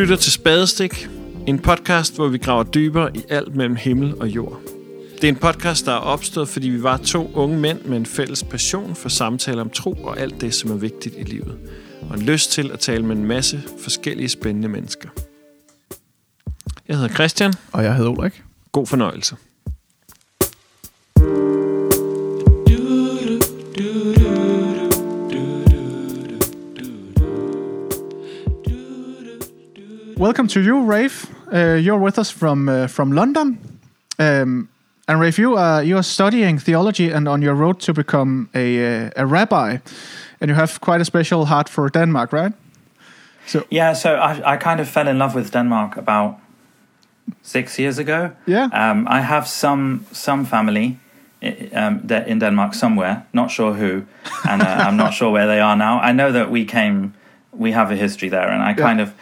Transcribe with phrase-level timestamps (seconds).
[0.00, 1.08] lytter til Spadestik,
[1.46, 4.60] en podcast, hvor vi graver dybere i alt mellem himmel og jord.
[5.14, 8.06] Det er en podcast, der er opstået, fordi vi var to unge mænd med en
[8.06, 11.58] fælles passion for samtaler om tro og alt det, som er vigtigt i livet.
[12.10, 15.08] Og en lyst til at tale med en masse forskellige spændende mennesker.
[16.88, 17.52] Jeg hedder Christian.
[17.72, 18.42] Og jeg hedder Ulrik.
[18.72, 19.36] God fornøjelse.
[30.20, 31.26] Welcome to you, Rafe.
[31.50, 33.58] Uh, you're with us from uh, from London,
[34.18, 34.68] um,
[35.08, 39.06] and Rafe, you are you are studying theology and on your road to become a
[39.06, 39.78] uh, a rabbi,
[40.40, 42.52] and you have quite a special heart for Denmark, right?
[43.46, 46.38] So yeah, so I I kind of fell in love with Denmark about
[47.42, 48.30] six years ago.
[48.46, 50.98] Yeah, um, I have some some family
[51.72, 53.22] um, in Denmark somewhere.
[53.32, 54.04] Not sure who,
[54.44, 56.10] and uh, I'm not sure where they are now.
[56.10, 57.12] I know that we came,
[57.58, 59.14] we have a history there, and I kind of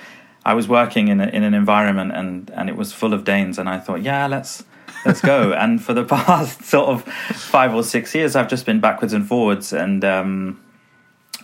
[0.49, 3.59] I was working in a, in an environment and and it was full of Danes,
[3.59, 4.65] and I thought, yeah, let's
[5.05, 5.53] let's go.
[5.63, 9.29] and for the past sort of five or six years, I've just been backwards and
[9.29, 9.75] forwards.
[9.75, 10.59] And um,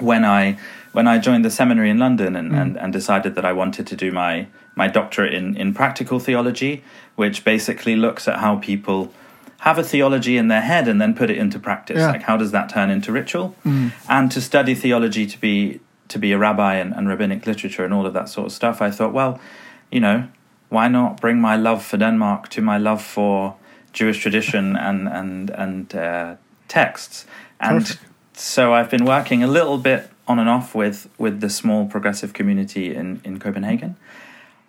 [0.00, 0.58] when I
[0.92, 2.62] when I joined the seminary in London and, mm.
[2.62, 6.82] and, and decided that I wanted to do my my doctorate in in practical theology,
[7.14, 9.12] which basically looks at how people
[9.58, 11.98] have a theology in their head and then put it into practice.
[11.98, 12.12] Yeah.
[12.12, 13.54] Like how does that turn into ritual?
[13.66, 13.92] Mm.
[14.08, 17.94] And to study theology to be to be a rabbi and, and rabbinic literature and
[17.94, 19.40] all of that sort of stuff, I thought, well,
[19.90, 20.28] you know,
[20.68, 23.56] why not bring my love for Denmark to my love for
[23.92, 26.36] Jewish tradition and and and uh,
[26.68, 27.26] texts?
[27.60, 28.00] And Perfect.
[28.32, 32.32] so I've been working a little bit on and off with with the small progressive
[32.32, 33.96] community in in Copenhagen.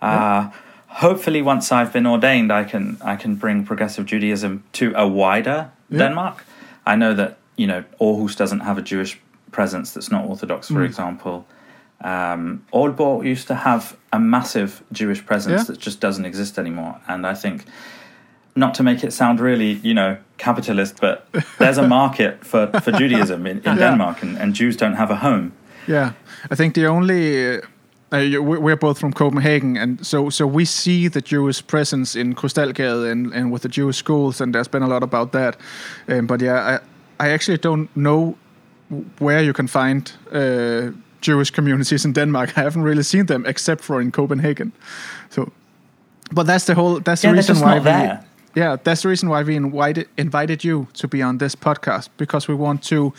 [0.02, 0.50] Uh,
[0.96, 5.72] Hopefully, once I've been ordained, I can I can bring progressive Judaism to a wider
[5.90, 5.98] yeah.
[5.98, 6.46] Denmark.
[6.86, 9.20] I know that you know Aarhus doesn't have a Jewish
[9.56, 10.86] presence that's not Orthodox, for mm.
[10.86, 11.48] example.
[12.02, 15.68] Um, Aalborg used to have a massive Jewish presence yeah.
[15.68, 17.64] that just doesn't exist anymore, and I think
[18.56, 21.28] not to make it sound really, you know, capitalist, but
[21.60, 23.76] there's a market for, for Judaism in, in yeah.
[23.76, 25.52] Denmark, and, and, Jews don't have a home.
[25.88, 26.14] Yeah,
[26.52, 27.58] I think the only.
[27.58, 27.62] Uh,
[28.12, 33.12] uh we're both from Copenhagen, and so so we see the Jewish presence in Krystalgade
[33.12, 35.58] and, and with the Jewish schools, and there's been a lot about that.
[36.08, 38.36] Um, but yeah, I I actually don't know
[39.20, 40.92] where you can find uh,
[41.22, 42.58] Jewish communities in Denmark.
[42.58, 44.72] I haven't really seen them except for in Copenhagen.
[45.30, 45.52] So,
[46.32, 47.00] but that's the whole.
[47.00, 48.20] That's yeah, the reason why we.
[48.56, 52.48] Yeah, that's the reason why we invited invited you to be on this podcast because
[52.48, 53.14] we want to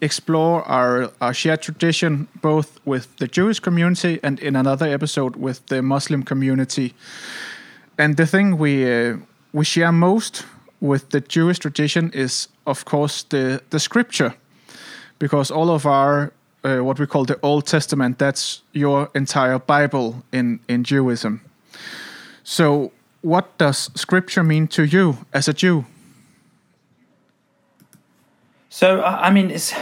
[0.00, 5.66] explore our our shared tradition both with the Jewish community and in another episode with
[5.66, 6.92] the Muslim community.
[7.98, 9.16] And the thing we uh,
[9.52, 10.44] we share most
[10.80, 14.34] with the Jewish tradition is, of course, the the scripture
[15.22, 16.32] because all of our
[16.64, 21.40] uh, what we call the Old Testament that's your entire Bible in in Judaism.
[22.44, 22.90] So,
[23.22, 25.84] what does Scripture mean to you as a Jew?
[28.68, 29.72] So, I mean, it's.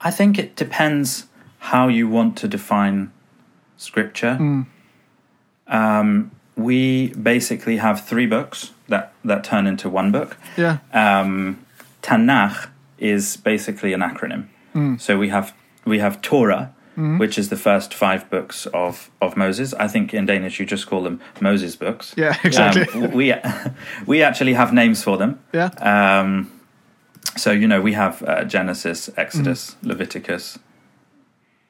[0.00, 1.26] I think it depends
[1.58, 3.10] how you want to define
[3.78, 4.36] Scripture.
[4.38, 4.66] Mm.
[5.68, 10.36] Um, we basically have three books that that turn into one book.
[10.56, 10.78] Yeah.
[10.92, 11.56] Um,
[12.02, 12.68] Tanakh
[12.98, 14.46] is basically an acronym.
[14.74, 15.00] Mm.
[15.00, 17.18] So we have we have Torah, mm.
[17.18, 19.74] which is the first five books of of Moses.
[19.74, 22.14] I think in Danish you just call them Moses books.
[22.16, 22.86] Yeah, exactly.
[23.02, 23.34] Um, we
[24.06, 25.40] we actually have names for them.
[25.52, 25.70] Yeah.
[25.80, 26.50] Um,
[27.36, 29.88] so you know we have uh, Genesis, Exodus, mm.
[29.88, 30.58] Leviticus,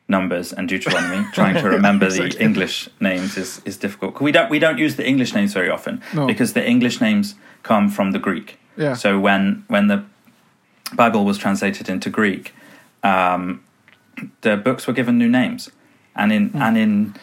[0.09, 1.27] Numbers, and Deuteronomy.
[1.33, 2.39] Trying to remember exactly.
[2.39, 4.21] the English names is is difficult.
[4.21, 6.27] We don't we don't use the English names very often no.
[6.27, 8.59] because the English names come from the Greek.
[8.77, 8.95] Yeah.
[8.95, 10.05] So when when the
[10.93, 12.55] Bible was translated into Greek,
[13.03, 13.65] um,
[14.43, 15.71] the books were given new names,
[16.15, 16.61] and in mm.
[16.61, 17.15] and in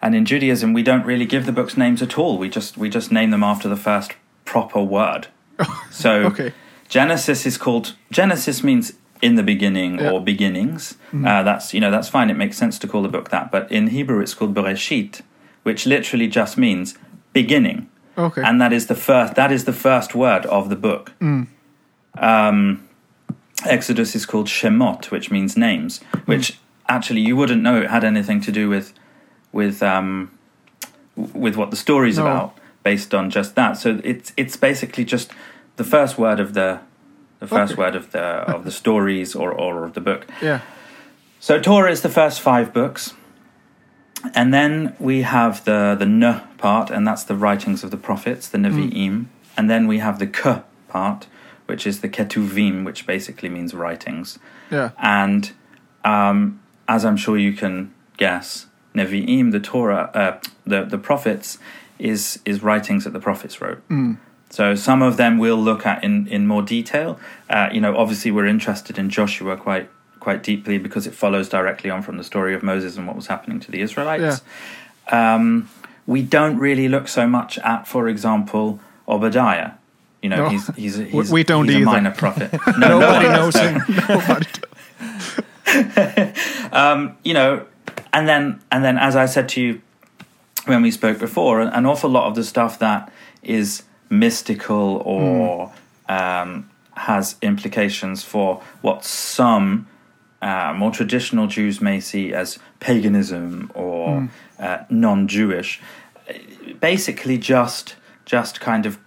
[0.00, 2.38] and in Judaism, we don't really give the books names at all.
[2.38, 4.12] We just we just name them after the first
[4.44, 5.28] proper word.
[5.90, 6.52] so okay.
[6.88, 10.10] Genesis is called Genesis means in the beginning yeah.
[10.10, 10.96] or beginnings.
[11.12, 11.26] Mm.
[11.26, 12.30] Uh, that's you know that's fine.
[12.30, 13.50] It makes sense to call the book that.
[13.50, 15.22] But in Hebrew, it's called Bereshit,
[15.64, 16.96] which literally just means
[17.32, 17.88] beginning.
[18.16, 18.42] Okay.
[18.42, 19.34] And that is the first.
[19.34, 21.12] That is the first word of the book.
[21.20, 21.48] Mm.
[22.16, 22.87] Um,
[23.64, 26.56] Exodus is called Shemot, which means names, which mm.
[26.88, 28.92] actually you wouldn't know it had anything to do with
[29.52, 30.30] with um,
[31.16, 32.26] with what the story's no.
[32.26, 33.76] about, based on just that.
[33.76, 35.30] So it's it's basically just
[35.76, 36.80] the first word of the
[37.40, 37.82] the first okay.
[37.82, 40.26] word of the of the stories or or of the book.
[40.40, 40.60] Yeah.
[41.40, 43.14] So Torah is the first five books,
[44.34, 48.48] and then we have the the N part, and that's the writings of the prophets,
[48.48, 49.26] the Nevi'im, mm.
[49.56, 51.26] and then we have the K part,
[51.68, 54.38] which is the Ketuvim, which basically means writings.
[54.70, 54.90] Yeah.
[54.98, 55.52] And
[56.04, 61.58] um, as I'm sure you can guess, Nevi'im, the Torah, uh, the the prophets,
[61.98, 63.82] is is writings that the prophets wrote.
[64.50, 67.20] So some of them we'll look at in in more detail.
[67.50, 71.90] Uh, you know, obviously we're interested in Joshua quite quite deeply because it follows directly
[71.90, 74.42] on from the story of Moses and what was happening to the Israelites.
[75.10, 75.68] Um,
[76.06, 79.72] we don't really look so much at, for example, Obadiah.
[80.22, 80.48] You know, No.
[80.48, 82.52] he's he's, We- he's we don't he's a minor prophet.
[82.78, 83.82] No, Nobody no knows him.
[84.08, 84.46] Nobody.
[87.24, 87.66] you know,
[88.12, 89.80] and then and then as I said to you
[90.66, 93.10] when we spoke before, an awful lot of the stuff that
[93.42, 95.72] is mystical or
[96.08, 99.86] um, has implications for what some
[100.42, 104.28] uh, more traditional Jews may see as paganism or
[104.58, 105.80] uh, non-Jewish,
[106.80, 108.98] basically just just kind of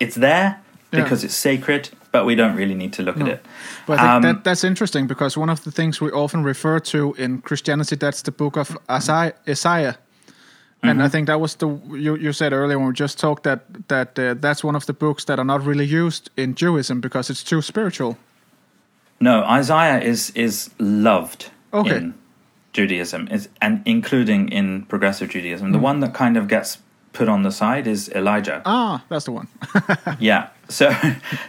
[0.00, 0.60] it's there
[0.92, 1.02] Yeah.
[1.02, 3.40] because it's sacred, but we don't really need to look at it.
[3.86, 6.80] But I think Um, that, that's interesting because one of the things we often refer
[6.80, 9.32] to in Christianity that's the book of Isaiah.
[9.48, 9.96] Isaiah.
[10.82, 11.06] And Mm-hmm.
[11.06, 14.18] I think that was the you, you said earlier when we just talked that that
[14.18, 17.42] uh, that's one of the books that are not really used in Judaism because it's
[17.42, 18.16] too spiritual.
[19.20, 21.96] No, Isaiah is is loved Okay.
[21.96, 22.14] in
[22.72, 25.66] Judaism, is, and including in progressive Judaism.
[25.66, 25.72] Hmm.
[25.72, 26.78] The one that kind of gets
[27.18, 28.62] put on the side is Elijah.
[28.64, 29.48] Ah, that's the one.
[30.20, 30.48] Yeah.
[30.68, 30.86] So,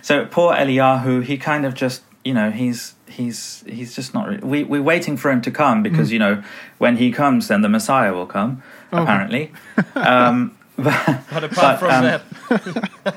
[0.01, 4.27] so poor Eliyahu, he kind of just, you know, he's he's he's just not.
[4.29, 6.13] Re- we we're waiting for him to come because Hmm.
[6.13, 6.43] you know
[6.79, 8.51] when he comes, then the Messiah will come.
[8.93, 9.03] Okay.
[9.03, 9.43] Apparently,
[9.95, 10.97] um, but,
[11.33, 12.03] But apart But, from um,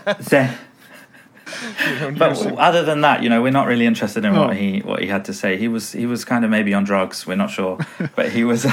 [0.06, 0.48] that, so-
[1.86, 4.46] you don't but other than that, you know, we're not really interested in Oh.
[4.46, 5.56] what he what he had to say.
[5.56, 7.26] He was he was kind of maybe on drugs.
[7.26, 7.78] We're not sure,
[8.16, 8.66] but he was.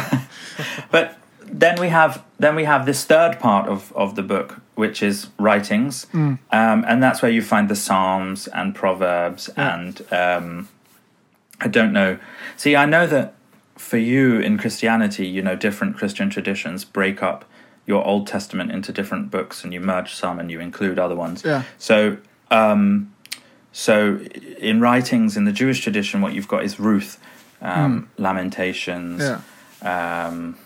[0.91, 1.05] but
[1.51, 5.28] then we have then we have this third part of of the book, which is
[5.38, 9.75] writings, um, and that's where you find the Psalms and Proverbs Yeah.
[9.75, 10.68] and um,
[11.62, 12.18] I don't know.
[12.57, 13.34] See, I know that
[13.75, 17.46] for you in Christianity, you know, different Christian traditions break up
[17.86, 21.44] your Old Testament into different books, and you merge some and you include other ones.
[21.44, 21.63] Yeah.
[21.78, 22.18] So,
[22.51, 23.13] um,
[23.72, 24.19] so
[24.60, 27.19] in writings in the Jewish tradition, what you've got is Ruth,
[27.62, 29.22] um, Lamentations.
[29.22, 29.42] Yeah.
[30.28, 30.57] Um,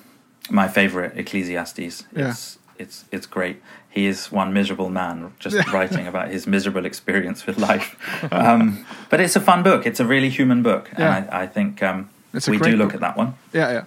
[0.49, 2.03] my favorite, Ecclesiastes.
[2.15, 2.29] Yeah.
[2.29, 3.61] It's it's it's great.
[3.89, 7.95] He is one miserable man, just writing about his miserable experience with life.
[8.31, 9.85] Um, but it's a fun book.
[9.85, 11.15] It's a really human book, Yeah.
[11.17, 12.09] and I, I think um,
[12.47, 12.95] we do look book.
[12.95, 13.35] at that one.
[13.53, 13.83] Yeah, yeah.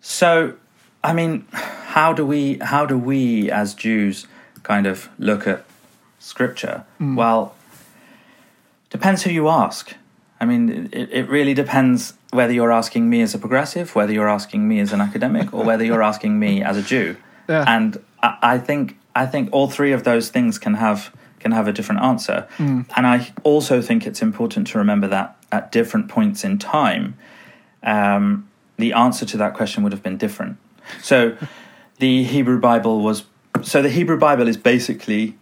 [0.00, 0.54] So,
[1.02, 4.26] I mean, how do we how do we as Jews
[4.62, 5.64] kind of look at
[6.18, 6.84] scripture?
[7.00, 7.54] Well,
[8.90, 9.94] depends who you ask.
[10.42, 14.28] I mean, it, it really depends whether you're asking me as a progressive, whether you're
[14.28, 17.16] asking me as an academic, or whether you're asking me as a Jew.
[17.48, 17.64] Yeah.
[17.68, 21.68] And I, I think I think all three of those things can have can have
[21.68, 22.48] a different answer.
[22.96, 27.16] And I also think it's important to remember that at different points in time,
[27.84, 28.48] um,
[28.78, 30.56] the answer to that question would have been different.
[31.00, 31.36] So,
[31.98, 33.26] the Hebrew Bible was
[33.62, 35.38] so the Hebrew Bible is basically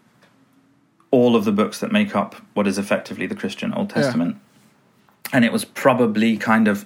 [1.11, 3.89] all of the books that make up what is effectively the Christian Old
[4.35, 4.41] Yeah.
[5.33, 6.85] And it was probably kind of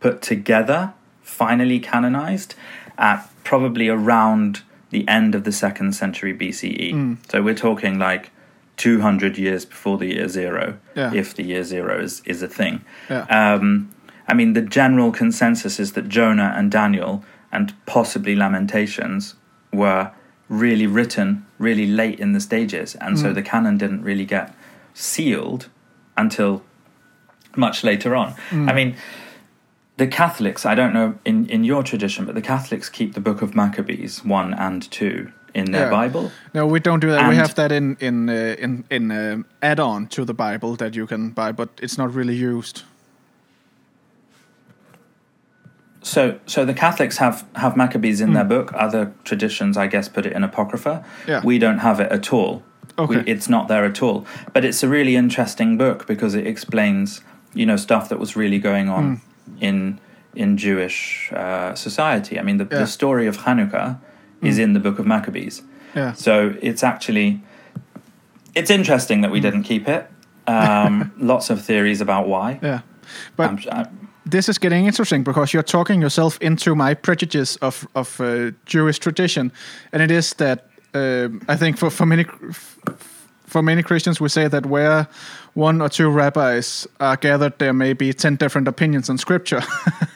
[0.00, 2.54] put together, finally canonized,
[2.98, 7.18] at probably around the end of the second century BCE.
[7.30, 8.30] So we're talking like
[8.76, 11.12] 200 years before the year zero, Yeah.
[11.14, 12.84] if the year zero is, is a thing.
[13.10, 13.22] Yeah.
[13.24, 13.90] Um,
[14.28, 19.34] I mean, the general consensus is that Jonah and Daniel and possibly Lamentations
[19.72, 20.10] were
[20.48, 24.54] really written really late in the stages, and so the canon didn't really get
[24.94, 25.68] sealed
[26.16, 26.62] until
[27.56, 28.34] much later on.
[28.52, 28.96] I mean,
[29.96, 33.42] the Catholics, I don't know in, in your tradition, but the Catholics keep the book
[33.42, 35.90] of Maccabees 1 and 2 in their Yeah.
[35.90, 36.30] Bible.
[36.54, 37.28] No, we don't do that.
[37.28, 41.06] we have that in in uh, in in uh, add-on to the Bible that you
[41.06, 42.82] can buy, but it's not really used.
[46.02, 48.72] So, so the Catholics have, have Maccabees in their book.
[48.74, 51.04] Other traditions, I guess, put it in Apocrypha.
[51.26, 51.40] Yeah.
[51.42, 52.62] We don't have it at all.
[52.96, 53.16] Okay.
[53.16, 54.24] We, it's not there at all.
[54.52, 57.22] But it's a really interesting book because it explains,
[57.56, 59.20] you know, stuff that was really going on
[59.60, 59.98] in
[60.34, 62.38] in Jewish uh, society.
[62.38, 62.80] I mean, the, Yeah.
[62.80, 63.96] the story of Hanukkah
[64.42, 65.62] is in the book of Maccabees.
[65.94, 66.12] Yeah.
[66.14, 67.40] So it's actually
[68.54, 70.06] it's interesting that we didn't keep it.
[70.48, 72.58] Um, lots of theories about why.
[72.62, 72.80] Yeah.
[73.36, 73.86] But I'm, I,
[74.30, 78.98] this is getting interesting because you're talking yourself into my prejudice of of uh, Jewish
[79.00, 79.50] tradition,
[79.92, 80.58] and it is that
[80.94, 82.24] um I think for for many
[83.56, 85.08] for many Christians we say that where
[85.54, 89.62] one or two rabbis are gathered, there may be ten different opinions on Scripture,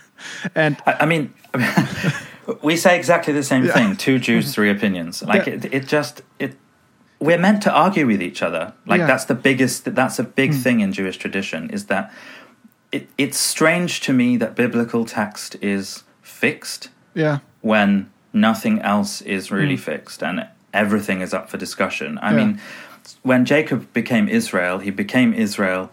[0.54, 1.32] and I, I mean,
[2.62, 3.72] we say exactly the same Yeah.
[3.72, 5.22] Thing: two Jews, three opinions.
[5.22, 5.54] Like Yeah.
[5.54, 6.52] it, it just it.
[7.18, 8.74] We're meant to argue with each other.
[8.84, 9.04] Like Yeah.
[9.04, 9.08] Mm.
[9.08, 9.94] that's the biggest.
[9.94, 11.70] That's a big thing in Jewish tradition.
[11.70, 12.12] Is that
[12.92, 17.38] it, it's strange to me that biblical text is fixed Yeah.
[17.62, 22.18] when nothing else is really fixed and everything is up for discussion.
[22.18, 22.36] I Yeah.
[22.36, 22.60] mean,
[23.22, 25.90] when Jacob became Israel, he became Israel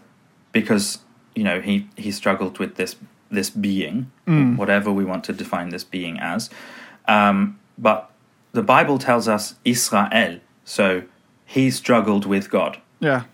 [0.52, 0.98] because
[1.34, 2.96] you know he he struggled with this
[3.30, 4.10] this being,
[4.56, 6.50] whatever we want to define this being as.
[7.06, 8.10] Um, but
[8.52, 11.02] the Bible tells us Israel, so
[11.44, 12.78] he struggled with God.
[13.00, 13.24] Yeah.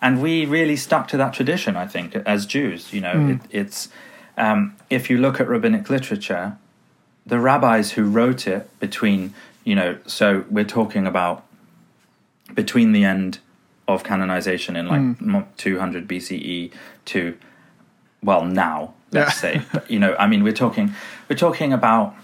[0.00, 2.92] And we really stuck to that tradition, I think, as Jews.
[2.92, 3.88] You know, it, it's
[4.36, 6.56] um, if you look at rabbinic literature,
[7.24, 9.32] the rabbis who wrote it between,
[9.64, 11.44] you know, so we're talking about
[12.54, 13.38] between the end
[13.88, 15.30] of canonization in like hmm.
[15.30, 16.72] mo- 200 BCE
[17.06, 17.36] to,
[18.22, 19.52] well, now let's Yeah.
[19.52, 20.94] say, but you know, I mean, we're talking,
[21.28, 22.14] we're talking about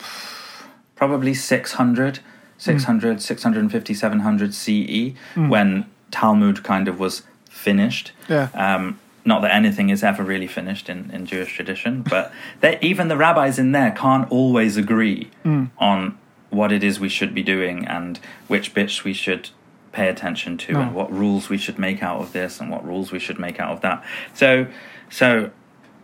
[0.94, 2.22] probably 600 hmm.
[2.58, 5.48] 600 650 700 CE hmm.
[5.48, 8.12] when Talmud kind of was finished.
[8.28, 8.48] Yeah.
[8.54, 12.32] um, not that anything is ever really finished in, in Jewish tradition, but
[12.80, 15.30] even the rabbis in there can't always agree
[15.78, 16.16] on
[16.50, 19.50] what it is we should be doing and which bits we should
[19.92, 20.80] pay attention to No.
[20.80, 23.58] and what rules we should make out of this and what rules we should make
[23.60, 24.04] out of that.
[24.34, 24.66] So,
[25.10, 25.50] so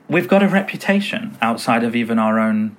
[0.08, 2.76] we've got a reputation outside of even our own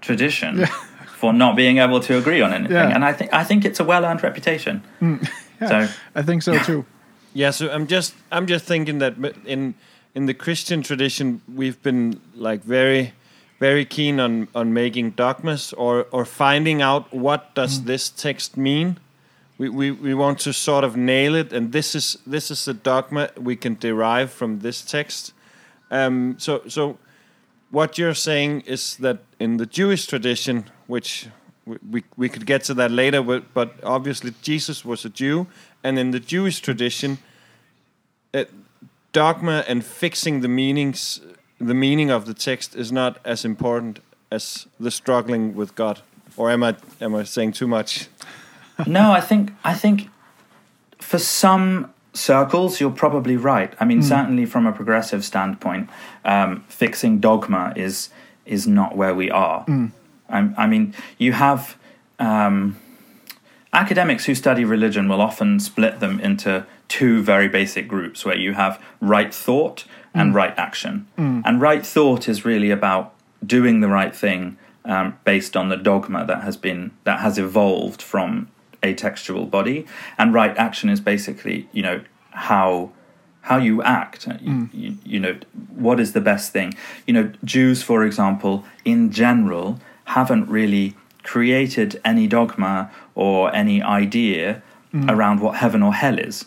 [0.00, 0.66] tradition
[1.06, 2.94] for not being able to agree on anything, Yeah.
[2.94, 4.82] and I think I think it's a well-earned reputation.
[5.00, 5.28] Mm.
[5.58, 6.84] So I think so too.
[7.32, 9.14] Yeah, so I'm just I'm just thinking that
[9.46, 9.74] in
[10.14, 13.12] in the Christian tradition we've been like very
[13.58, 17.86] very keen on on making dogmas or or finding out what does mm.
[17.86, 18.98] this text mean.
[19.58, 22.74] We, we we want to sort of nail it, and this is this is a
[22.74, 25.32] dogma we can derive from this text.
[25.90, 26.98] Um, so so
[27.70, 31.28] what you're saying is that in the Jewish tradition, which
[31.64, 35.46] we, we, we could get to that later, but, but obviously Jesus was a Jew,
[35.82, 37.18] and in the Jewish tradition,
[38.32, 38.44] uh,
[39.12, 41.20] dogma and fixing the meanings,
[41.58, 46.00] the meaning of the text is not as important as the struggling with God.
[46.36, 48.08] Or am I am I saying too much?
[48.86, 50.08] No, I think I think
[50.98, 53.74] for some circles you're probably right.
[53.78, 55.88] I mean, certainly from a progressive standpoint,
[56.24, 58.10] um, fixing dogma is
[58.44, 59.64] is not where we are.
[60.28, 61.76] I, I mean, you have
[62.18, 62.76] um,
[63.72, 68.54] academics who study religion will often split them into two very basic groups, where you
[68.54, 71.06] have right thought and right action.
[71.44, 73.12] And right thought is really about
[73.44, 78.00] doing the right thing um, based on the dogma that has been that has evolved
[78.00, 78.48] from
[78.82, 79.86] a textual body,
[80.18, 82.90] and right action is basically you know how
[83.42, 84.26] how you act.
[84.28, 84.68] Uh, you, mm.
[84.72, 85.36] you, you know
[85.74, 86.74] what is the best thing.
[87.06, 94.62] You know Jews, for example, in general, haven't really created any dogma or any idea
[94.94, 95.10] mm.
[95.10, 96.46] around what heaven or hell is,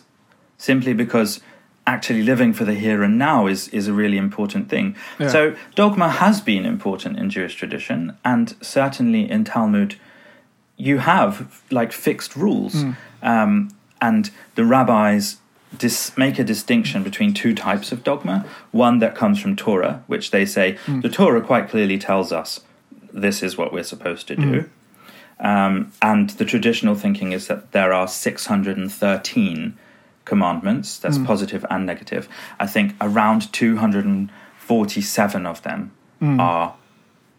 [0.58, 1.40] simply because
[1.86, 4.96] actually living for the here and now is is a really important thing.
[5.18, 5.28] Yeah.
[5.28, 9.96] So dogma has been important in Jewish tradition, and certainly in Talmud,
[10.80, 12.92] you have like fixed rules, hmm.
[13.22, 13.70] um,
[14.00, 15.36] and the rabbis
[15.76, 18.46] dis- make a distinction between two types of dogma.
[18.70, 21.00] One that comes from Torah, which they say hmm.
[21.00, 22.60] the Torah quite clearly tells us
[23.12, 24.60] this is what we're supposed to do.
[24.62, 25.46] Hmm.
[25.46, 29.78] Um, and the traditional thinking is that there are 613
[30.26, 32.28] commandments, that's positive and negative.
[32.58, 35.92] I think around 247 of them
[36.38, 36.74] are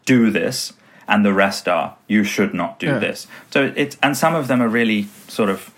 [0.05, 0.73] do this,
[1.11, 2.99] and the rest are you should not do Yeah.
[2.99, 3.27] this.
[3.51, 5.71] So it's, and some of them are really sort of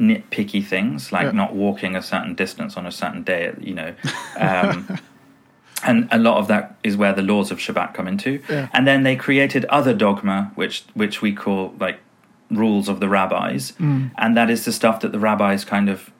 [0.00, 1.32] nitpicky things, like Yeah.
[1.42, 3.92] not walking a certain distance on a certain day, you know.
[4.38, 4.98] Um,
[5.84, 8.40] and a lot of that is where the laws of Shabbat come into.
[8.48, 8.68] Yeah.
[8.72, 11.98] And then they created other dogma, which which we call like
[12.50, 14.10] rules of the rabbis, Mm.
[14.16, 16.10] and that is the stuff that the rabbis kind of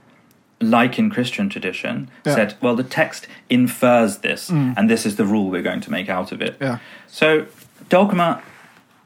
[0.61, 2.33] like in Christian tradition Yeah.
[2.33, 2.37] Mm.
[2.37, 6.09] said, well, the text infers this, and this is the rule we're going to make
[6.11, 6.57] out of it.
[6.61, 6.79] Yeah.
[7.07, 7.47] So
[7.89, 8.43] dogma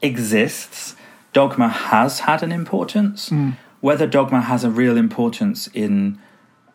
[0.03, 0.95] exists.
[1.31, 3.29] Dogma has had an importance.
[3.29, 3.51] Hmm.
[3.81, 6.19] Whether dogma has a real importance in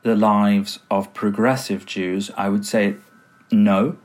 [0.02, 2.96] the lives of progressive Jews, I would say
[3.52, 3.96] no.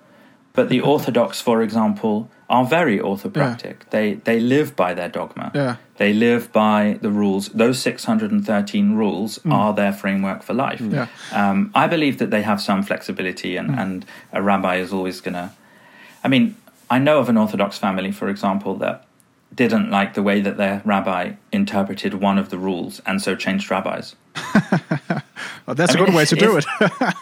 [0.53, 3.89] But the Orthodox, for example, are very orthopractic.
[3.89, 5.51] They they live by their dogma.
[5.55, 5.77] Yeah.
[5.97, 7.49] They live by the rules.
[7.49, 9.51] Those 613 rules hmm.
[9.51, 10.81] are their framework for life.
[10.81, 11.07] Yeah.
[11.31, 13.79] Um, I believe that they have some flexibility, and, hmm.
[13.79, 15.51] and a rabbi is always going to.
[16.23, 16.55] I mean,
[16.89, 19.05] I know of an Orthodox family, for example, that
[19.53, 23.69] didn't like the way that their rabbi interpreted one of the rules and so changed
[23.69, 24.15] rabbis.
[25.65, 26.65] Well, that's I a mean, good way to do it.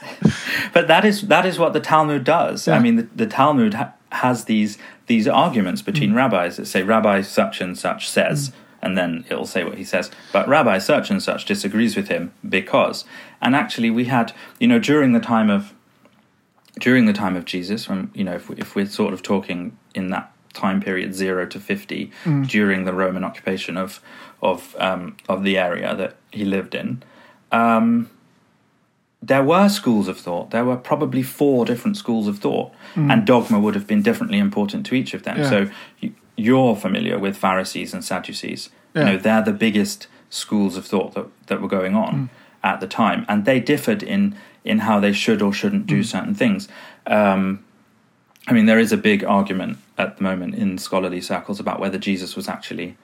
[0.73, 2.67] But that is that is what the Talmud does.
[2.67, 2.75] Yeah.
[2.75, 6.15] I mean, the, the Talmud ha- has these these arguments between mm.
[6.15, 8.53] rabbis that say Rabbi such and such says, mm.
[8.81, 10.11] and then it'll say what he says.
[10.31, 13.05] But Rabbi such and such disagrees with him because.
[13.41, 15.73] And actually, we had you know during the time of
[16.79, 19.77] during the time of Jesus, when you know if, we, if we're sort of talking
[19.93, 22.11] in that time period zero to fifty
[22.47, 24.01] during the Roman occupation of
[24.41, 27.03] of um, of the area that he lived in.
[27.51, 28.09] Um,
[29.21, 30.49] there were schools of thought.
[30.49, 34.85] There were probably four different schools of thought, and dogma would have been differently important
[34.87, 35.37] to each of them.
[35.37, 35.49] Yeah.
[35.49, 38.69] So you, you're familiar with Pharisees and Sadducees.
[38.95, 39.01] Yeah.
[39.01, 42.29] You know they're the biggest schools of thought that that were going on
[42.63, 46.35] at the time, and they differed in in how they should or shouldn't do certain
[46.35, 46.67] things.
[47.07, 47.63] Um,
[48.47, 51.97] I mean, there is a big argument at the moment in scholarly circles about whether
[51.97, 52.97] Jesus was actually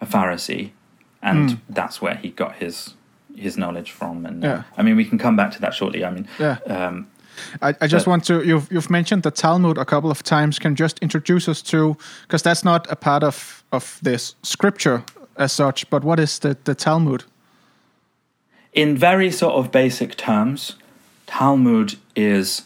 [0.00, 0.70] a Pharisee,
[1.22, 2.94] and that's where he got his
[3.36, 4.26] his knowledge from.
[4.26, 4.62] And uh, Yeah.
[4.76, 6.04] I mean, we can come back to that shortly.
[6.04, 6.58] I mean, Yeah.
[6.66, 7.06] um,
[7.62, 10.58] I, I just But- want to you've you've mentioned the Talmud a couple of times.
[10.58, 15.02] Can just introduce us to because that's not a part of of this scripture
[15.36, 15.88] as such.
[15.90, 17.24] But what is the the Talmud?
[18.72, 20.76] in very sort of basic terms,
[21.26, 22.62] Talmud is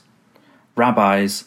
[0.76, 1.44] rabbis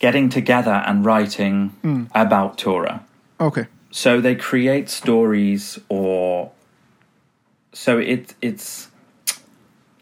[0.00, 3.04] getting together and writing about Torah.
[3.40, 3.66] Okay.
[3.92, 6.50] so they create stories or
[7.72, 8.88] so it it's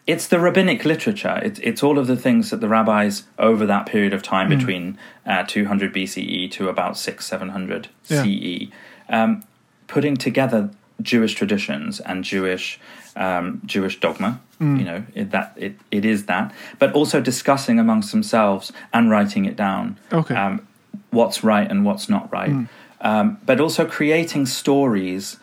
[0.06, 3.84] it's the rabbinic literature it's it's all of the things that the rabbis over that
[3.86, 8.22] period of time between uh, 200 BCE to about 6 700 Yeah.
[8.24, 8.70] CE
[9.08, 9.44] um,
[9.86, 12.80] putting together Jewish traditions and Jewish
[13.16, 18.10] um, Jewish dogma you know it, that it, it is that but also discussing amongst
[18.10, 20.34] themselves and writing it down Okay.
[20.34, 20.66] um,
[21.10, 22.66] what's right and what's not right,
[23.00, 25.36] um, but also creating stories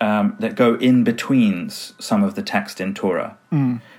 [0.00, 3.36] um, that go in between some of the text in Torah.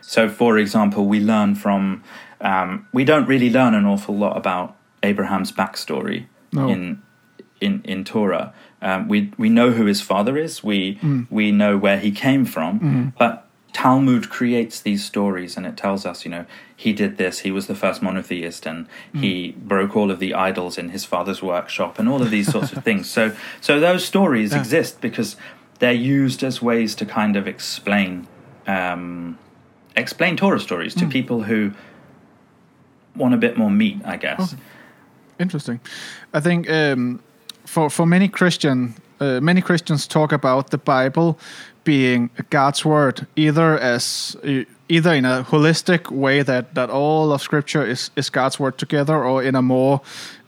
[0.02, 2.04] So, for example, we learn from,
[2.40, 6.70] um, we don't really learn an awful lot about Abraham's backstory No.
[6.70, 7.02] in
[7.60, 8.54] in in Torah.
[8.82, 10.64] Um, we we know who his father is.
[10.64, 10.98] We
[11.30, 16.26] we know where he came from, but Talmud creates these stories and it tells us,
[16.26, 16.46] you know,
[16.76, 17.40] he did this.
[17.40, 21.42] He was the first monotheist, and he broke all of the idols in his father's
[21.44, 23.10] workshop, and all of these sorts of things.
[23.10, 24.60] So so those stories Yeah.
[24.60, 25.36] exist because
[25.80, 28.28] they're used as ways to kind of explain
[28.66, 29.38] um,
[29.96, 31.72] explain Torah stories to people who
[33.16, 34.56] want a bit more meat, I guess.
[35.40, 35.80] Interesting.
[36.34, 37.20] I think um,
[37.66, 41.38] for for many Christian uh, many Christians talk about the Bible
[41.90, 44.38] being God's word, either as
[44.88, 49.16] either in a holistic way that that all of Scripture is is God's word together,
[49.26, 50.02] or in a more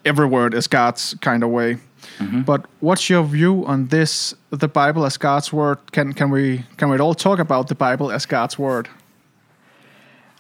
[0.06, 1.78] every word is God's kind of way.
[2.20, 2.42] Mm-hmm.
[2.42, 4.36] But what's your view on this?
[4.52, 5.78] The Bible as God's word?
[5.92, 8.88] Can can we can we all talk about the Bible as God's word?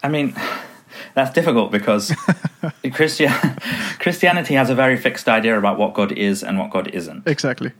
[0.03, 0.35] I mean,
[1.15, 2.13] that's difficult because
[2.93, 3.31] Christian,
[3.99, 7.27] Christianity has a very fixed idea about what God is and what God isn't.
[7.27, 7.71] Exactly.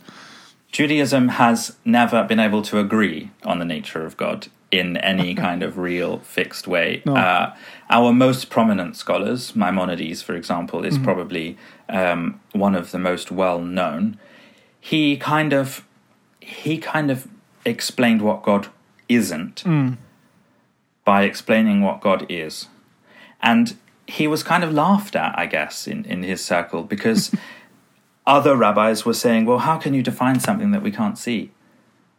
[0.71, 5.63] Judaism has never been able to agree on the nature of God in any kind
[5.63, 7.01] of real fixed way.
[7.05, 7.15] No.
[7.15, 7.55] Uh,
[7.89, 11.57] our most prominent scholars, Maimonides, for example, is probably
[11.89, 14.17] um, one of the most well known.
[14.79, 15.86] He kind of
[16.39, 17.27] he kind of
[17.65, 18.67] explained what God
[19.10, 19.63] isn't
[21.03, 22.67] by explaining what God is.
[23.41, 27.31] And he was kind of laughed at, I guess, in, in his circle because
[28.31, 31.51] other rabbis were saying, well, how can you define something that we can't see?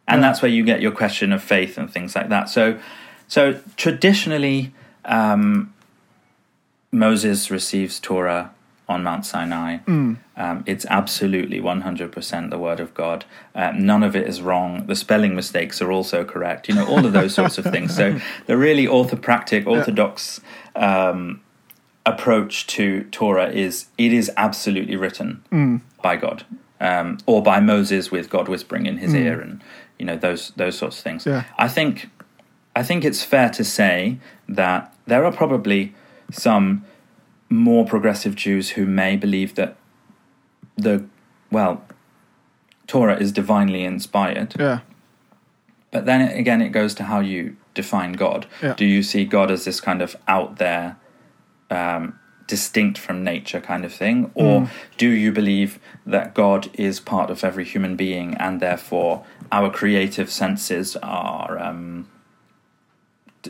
[0.07, 2.49] And that's where you get your question of faith and things like that.
[2.49, 2.79] So,
[3.27, 4.73] so traditionally,
[5.05, 5.73] um,
[6.91, 8.51] Moses receives Torah
[8.87, 9.77] on Mount Sinai.
[10.35, 13.25] Um, it's absolutely 100% the word of God.
[13.55, 14.85] Um, none of it is wrong.
[14.85, 16.69] The spelling mistakes are also correct.
[16.69, 17.95] You know, all of those sorts of things.
[17.95, 20.41] So the really orthopractic, orthodox
[20.75, 21.41] um,
[22.05, 26.45] approach to Torah is it is absolutely written by God
[26.81, 29.63] um, or by Moses with God whispering in his ear and
[29.97, 31.25] you know those those sorts of things.
[31.25, 31.43] Yeah.
[31.57, 32.09] I think
[32.75, 34.17] I think it's fair to say
[34.49, 35.93] that there are probably
[36.31, 36.83] some
[37.49, 39.75] more progressive Jews who may believe that
[40.75, 41.05] the
[41.51, 41.85] well
[42.87, 44.55] Torah is divinely inspired.
[44.59, 44.79] Yeah.
[45.91, 48.47] But then again, it goes to how you define God.
[48.61, 48.73] Yeah.
[48.73, 50.97] Do you see God as this kind of out there,
[51.73, 54.31] um, distinct from nature kind of thing?
[54.35, 59.69] Or do you believe that God is part of every human being and therefore our
[59.69, 61.57] creative senses are.
[61.59, 62.07] Um,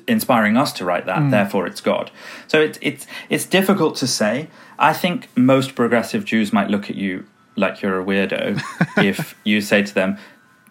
[0.08, 2.10] Inspiring us to write that, therefore it's God.
[2.48, 4.48] So it's it's it's difficult to say.
[4.80, 8.60] I think most progressive Jews might look at you like you're a weirdo
[8.98, 10.18] if you say to them,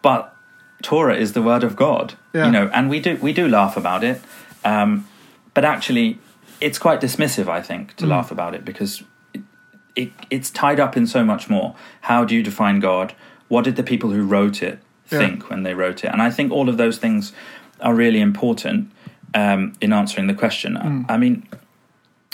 [0.03, 0.35] "But
[0.83, 2.47] Torah is the word of God," Yeah.
[2.47, 4.21] you know, and we do we do laugh about it,
[4.65, 5.07] um,
[5.55, 6.19] but actually,
[6.63, 7.49] it's quite dismissive.
[7.49, 9.03] I think to laugh about it because
[9.35, 9.43] it,
[9.97, 11.75] it it's tied up in so much more.
[12.03, 13.15] How do you define God?
[13.49, 14.79] What did the people who wrote it
[15.11, 15.19] Yeah.
[15.19, 16.11] think when they wrote it?
[16.13, 17.33] And I think all of those things
[17.81, 18.91] are really important
[19.35, 20.77] um, in answering the question.
[21.09, 21.47] I mean,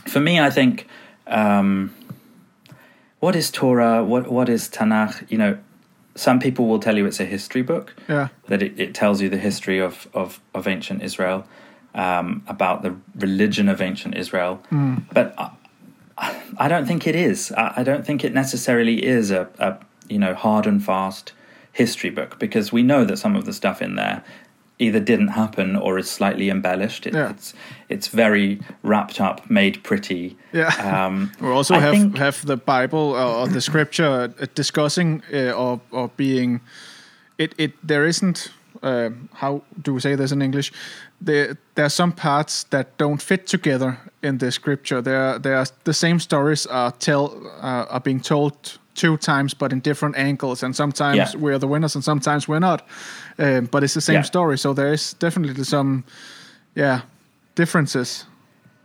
[0.07, 0.87] for me, I think
[1.27, 1.95] um,
[3.21, 4.05] what is Torah?
[4.05, 5.15] What what is Tanakh?
[5.31, 5.59] You know,
[6.15, 7.95] some people will tell you it's a history book.
[8.09, 8.29] Yeah.
[8.49, 11.45] That it, it tells you the history of of, of ancient Israel,
[11.95, 14.63] um, about the religion of ancient Israel.
[15.13, 15.51] But I,
[16.59, 17.53] I don't think it is.
[17.53, 21.33] I, I don't think it necessarily is a, a you know hard and fast
[21.73, 24.23] history book because we know that some of the stuff in there
[24.81, 27.07] either didn't happen or is slightly embellished.
[27.07, 27.31] It, Yeah.
[27.31, 27.55] It's
[27.89, 30.37] it's very wrapped up, made pretty.
[30.53, 30.71] Yeah.
[31.07, 35.23] Um, We also I have think- have the Bible or, or the Scripture uh, discussing
[35.33, 36.61] uh, or or being
[37.39, 40.73] it it there isn't uh, how do we say this in English?
[41.21, 45.03] There there are some parts that don't fit together in the Scripture.
[45.03, 47.25] There there are the same stories are tell
[47.63, 51.41] uh, are being told two times but in different angles and sometimes Yeah.
[51.41, 52.83] we're the winners and sometimes we're not
[53.39, 54.25] um, but it's the same Yeah.
[54.27, 56.03] story so there is definitely some
[56.75, 57.01] yeah
[57.55, 58.27] differences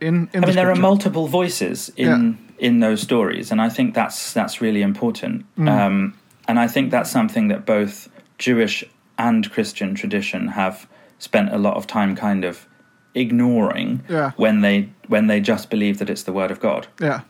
[0.00, 3.68] in, in I the mean, there are multiple voices in in those stories, and I
[3.74, 5.44] think that's that's really important.
[5.56, 5.68] Mm.
[5.68, 6.14] Um,
[6.46, 8.84] and I think that's something that both Jewish
[9.18, 10.86] and Christian tradition have
[11.18, 12.66] spent a lot of time kind of
[13.14, 14.32] ignoring Yeah.
[14.36, 16.86] when they when they just believe that it's the word of God.
[17.00, 17.20] yeah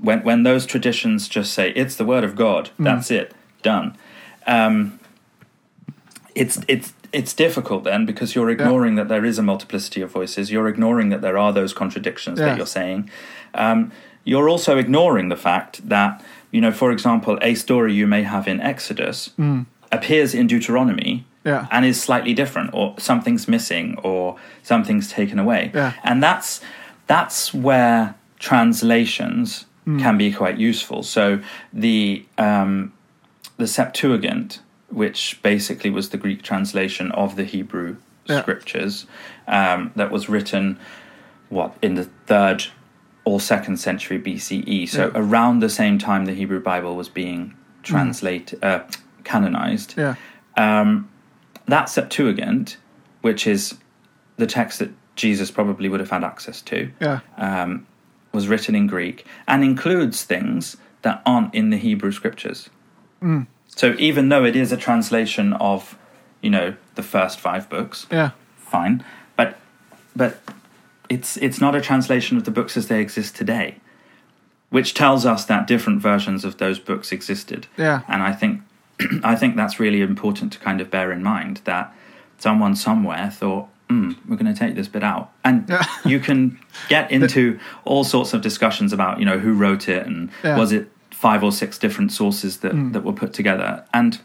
[0.00, 2.84] When when those traditions just say it's the word of God, Mm.
[2.84, 3.32] that's it,
[3.62, 3.94] done.
[4.46, 4.98] Um,
[6.34, 10.50] it's it's it's difficult then because you're ignoring that there is a multiplicity of voices.
[10.50, 12.46] You're ignoring that there are those contradictions Yeah.
[12.46, 13.10] that you're saying.
[13.54, 13.92] Um,
[14.24, 18.46] you're also ignoring the fact that you know, for example, a story you may have
[18.48, 19.30] in Exodus
[19.92, 21.24] appears in Deuteronomy.
[21.44, 21.66] Yeah.
[21.72, 25.92] And is slightly different, or something's missing, or something's taken away, Yeah.
[26.04, 26.60] and that's
[27.08, 29.66] that's where translations
[29.98, 31.02] can be quite useful.
[31.02, 31.40] So
[31.72, 32.92] the um,
[33.56, 38.40] the Septuagint, which basically was the Greek translation of the Hebrew Yeah.
[38.42, 39.06] scriptures,
[39.48, 40.78] um, that was written
[41.48, 42.66] what in the third
[43.24, 44.86] or second century BCE.
[44.88, 48.80] So around the same time the Hebrew Bible was being translated, uh,
[49.24, 49.94] canonized.
[49.96, 50.14] yeah
[50.56, 51.08] Um,
[51.66, 52.76] that Septuagint,
[53.20, 53.74] which is
[54.36, 57.86] the text that Jesus probably would have had access to, yeah um,
[58.32, 62.70] was written in Greek and includes things that aren't in the Hebrew scriptures.
[63.66, 65.96] So even though it is a translation of,
[66.40, 69.04] you know, the first five books, yeah fine,
[69.36, 69.58] but
[70.16, 70.40] but
[71.08, 73.76] it's it's not a translation of the books as they exist today,
[74.70, 77.66] which tells us that different versions of those books existed.
[77.76, 78.00] Yeah.
[78.08, 78.62] and I think
[79.24, 81.92] I think that's really important to kind of bear in mind that
[82.38, 83.68] someone somewhere thought.
[83.90, 85.84] Mm, we're going to take this bit out, and Yeah.
[86.06, 90.30] you can get into all sorts of discussions about you know who wrote it and
[90.42, 90.54] Yeah.
[90.54, 90.58] Mm.
[90.58, 94.18] was it five or six different sources that that were put together and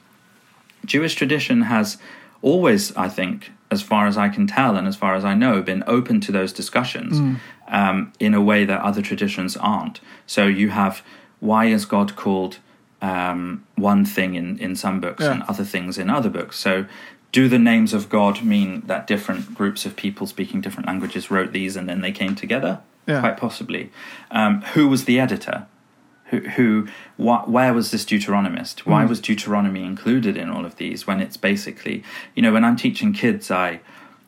[0.86, 1.98] Jewish tradition has
[2.42, 5.62] always, I think, as far as I can tell and as far as I know,
[5.62, 7.20] been open to those discussions
[7.68, 10.00] um, in a way that other traditions aren't.
[10.28, 11.02] So you have
[11.40, 12.60] why is God called
[13.02, 15.32] um, one thing in, in some books Yeah.
[15.34, 16.58] and other things in other books?
[16.58, 16.86] So
[17.32, 21.52] do the names of God mean that different groups of people speaking different languages wrote
[21.52, 22.80] these and then they came together?
[23.06, 23.20] Yeah.
[23.22, 23.92] Quite possibly.
[24.32, 25.68] Um, who was the editor?
[26.30, 28.80] who, who wh- where was this Deuteronomist?
[28.80, 32.04] Why was Deuteronomy included in all of these when it's basically,
[32.36, 33.80] you know, when I'm teaching kids, I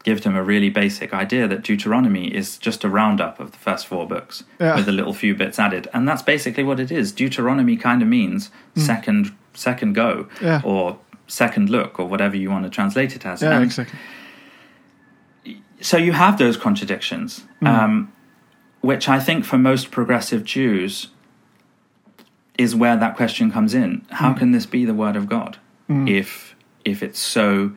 [0.04, 3.86] give them a really basic idea that Deuteronomy is just a roundup of the first
[3.88, 4.76] four books Yeah.
[4.76, 7.12] with a little few bits added, and that's basically what it is.
[7.12, 8.82] Deuteronomy kind of means hmm.
[8.82, 10.62] second second go Yeah.
[10.64, 13.42] or second look or whatever you want to translate it as.
[13.42, 14.00] yeah And exactly
[15.82, 17.68] so you have those contradictions, hmm.
[17.68, 18.14] um,
[18.82, 21.08] which I think for most progressive Jews
[22.58, 24.06] is where that question comes in.
[24.12, 24.40] How hmm.
[24.40, 25.58] can this be the word of God
[26.08, 27.72] if if it's so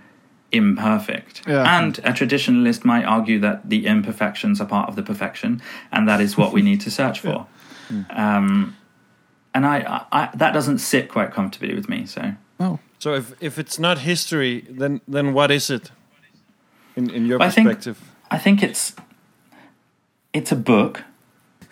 [0.53, 1.43] imperfect?
[1.49, 1.79] Yeah.
[1.79, 5.61] And a traditionalist might argue that the imperfections are part of the perfection,
[5.91, 7.47] and that is what we need to search for.
[8.11, 8.77] Um,
[9.55, 12.07] and I, I, I that doesn't sit quite comfortably with me.
[12.07, 15.91] So oh So if if it's not history, then then what is it?
[16.97, 17.99] In in your I think- perspective,
[18.31, 18.95] I think it's
[20.33, 21.03] it's a book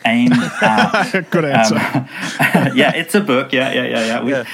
[0.05, 1.75] aimed at good answer
[2.75, 3.53] yeah, it's a book.
[3.53, 4.23] Yeah, yeah, yeah, yeah.
[4.25, 4.45] We- Yeah.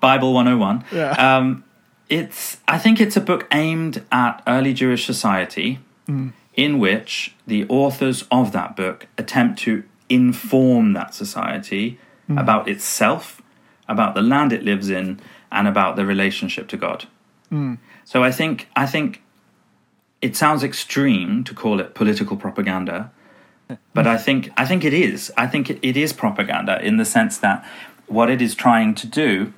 [0.00, 0.84] Bible 101.
[0.92, 1.36] Yeah.
[1.36, 1.62] Um,
[2.08, 6.28] it's I think it's a book aimed at early Jewish society hmm.
[6.54, 12.38] in which the authors of that book attempt to inform that society hmm.
[12.38, 13.42] about itself,
[13.88, 15.20] about the land it lives in,
[15.52, 17.06] and about the relationship to God.
[17.50, 17.74] Hmm.
[18.04, 19.22] So I think I think
[20.20, 23.12] it sounds extreme to call it political propaganda,
[23.92, 25.30] but I think I think it is.
[25.36, 27.64] I think it, it is propaganda in the sense that
[28.06, 29.52] what it is trying to do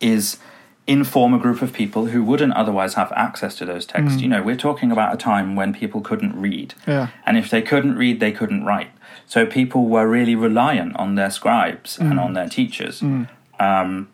[0.00, 0.38] is
[0.86, 4.18] inform a group of people who wouldn't otherwise have access to those texts.
[4.18, 4.22] Mm.
[4.22, 6.74] You know, we're talking about a time when people couldn't read.
[6.86, 7.08] Yeah.
[7.24, 8.90] And if they couldn't read, they couldn't write.
[9.26, 12.24] So people were really reliant on their scribes and mm.
[12.24, 13.28] on their teachers mm.
[13.60, 14.08] um,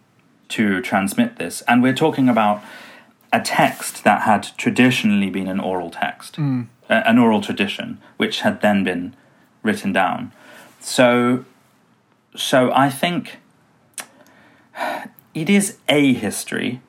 [0.49, 1.63] to transmit this.
[1.63, 2.63] And we're talking about
[3.33, 6.39] a text that had traditionally been an oral text,
[6.89, 9.15] a- an oral tradition, which had then been
[9.63, 10.33] written down.
[10.81, 11.45] So,
[12.37, 13.39] so I think
[15.39, 16.81] it is a history.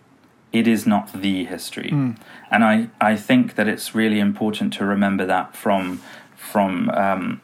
[0.51, 2.13] It is not the history, hmm.
[2.49, 6.01] and I, I think that it's really important to remember that from
[6.35, 7.41] from um,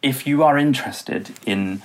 [0.00, 1.82] if you are interested in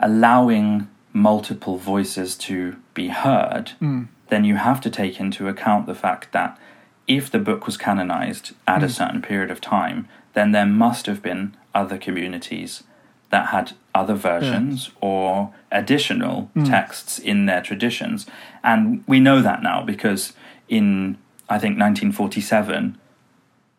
[0.00, 4.04] allowing multiple voices to be heard, hmm.
[4.28, 6.58] then you have to take into account the fact that
[7.06, 8.92] if the book was canonized at a hmm.
[8.92, 12.84] certain period of time, then there must have been other communities
[13.28, 15.06] that had other versions hmm.
[15.08, 16.64] or additional hmm.
[16.64, 18.26] texts in their traditions.
[18.62, 20.32] And we know that now because
[20.68, 22.98] in, I think, 1947,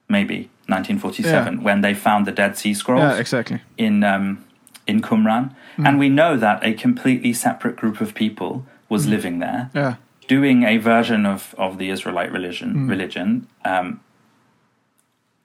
[0.08, 3.62] maybe 1947, when they found the Dead Sea Scrolls Yeah, exactly.
[3.78, 4.46] in um,
[4.88, 5.86] in Qumran, hmm.
[5.86, 9.96] and we know that a completely separate group of people was living there, Yeah.
[10.28, 13.88] doing a version of, of the Israelite religion religion um,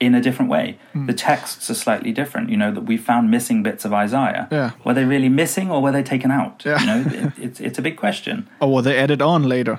[0.00, 0.78] in a different way.
[0.94, 2.50] The texts are slightly different.
[2.50, 4.48] You know that we found missing bits of Isaiah.
[4.50, 4.72] Yeah.
[4.84, 6.62] Were they really missing, or were they taken out?
[6.64, 6.80] Yeah.
[6.80, 8.48] You know, it, it's it's a big question.
[8.60, 9.78] Or were they added on later?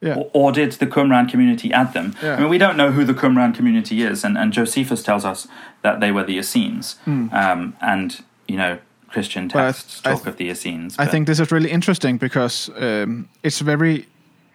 [0.00, 0.16] Yeah.
[0.16, 2.14] Or, or did the Qumran community add them?
[2.22, 2.36] Yeah.
[2.36, 5.48] I mean, we don't know who the Qumran community is, and, and Josephus tells us
[5.82, 6.96] that they were the Essenes.
[7.06, 10.96] Um, and, you know, Christian texts I talk th- of the Essenes.
[10.98, 14.06] I think this is really interesting because um, it's very.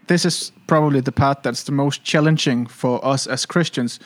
[0.07, 3.99] This is probably the part that's the most challenging for us as Christians,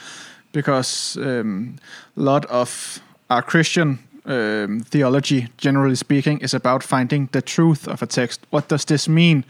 [0.53, 1.75] because um,
[2.15, 8.01] a lot of our Christian um, theology, generally speaking, is about finding the truth of
[8.01, 8.39] a text.
[8.51, 9.43] What does this mean?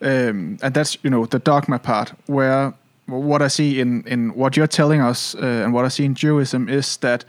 [0.00, 2.72] Um, and that's you know the dogma part where
[3.06, 6.14] what I see in in what you're telling us uh, and what I see in
[6.14, 7.24] Judaism is that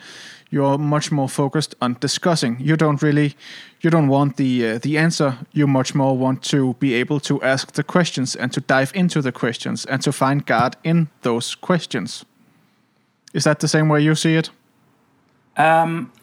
[0.49, 2.57] you're much more focused on discussing.
[2.59, 3.35] You don't really,
[3.81, 5.37] you don't want the uh, the answer.
[5.53, 9.21] You much more want to be able to ask the questions and to dive into
[9.21, 12.25] the questions and to find God in those questions.
[13.35, 14.49] Is that the same way you see it?
[15.57, 16.13] Um,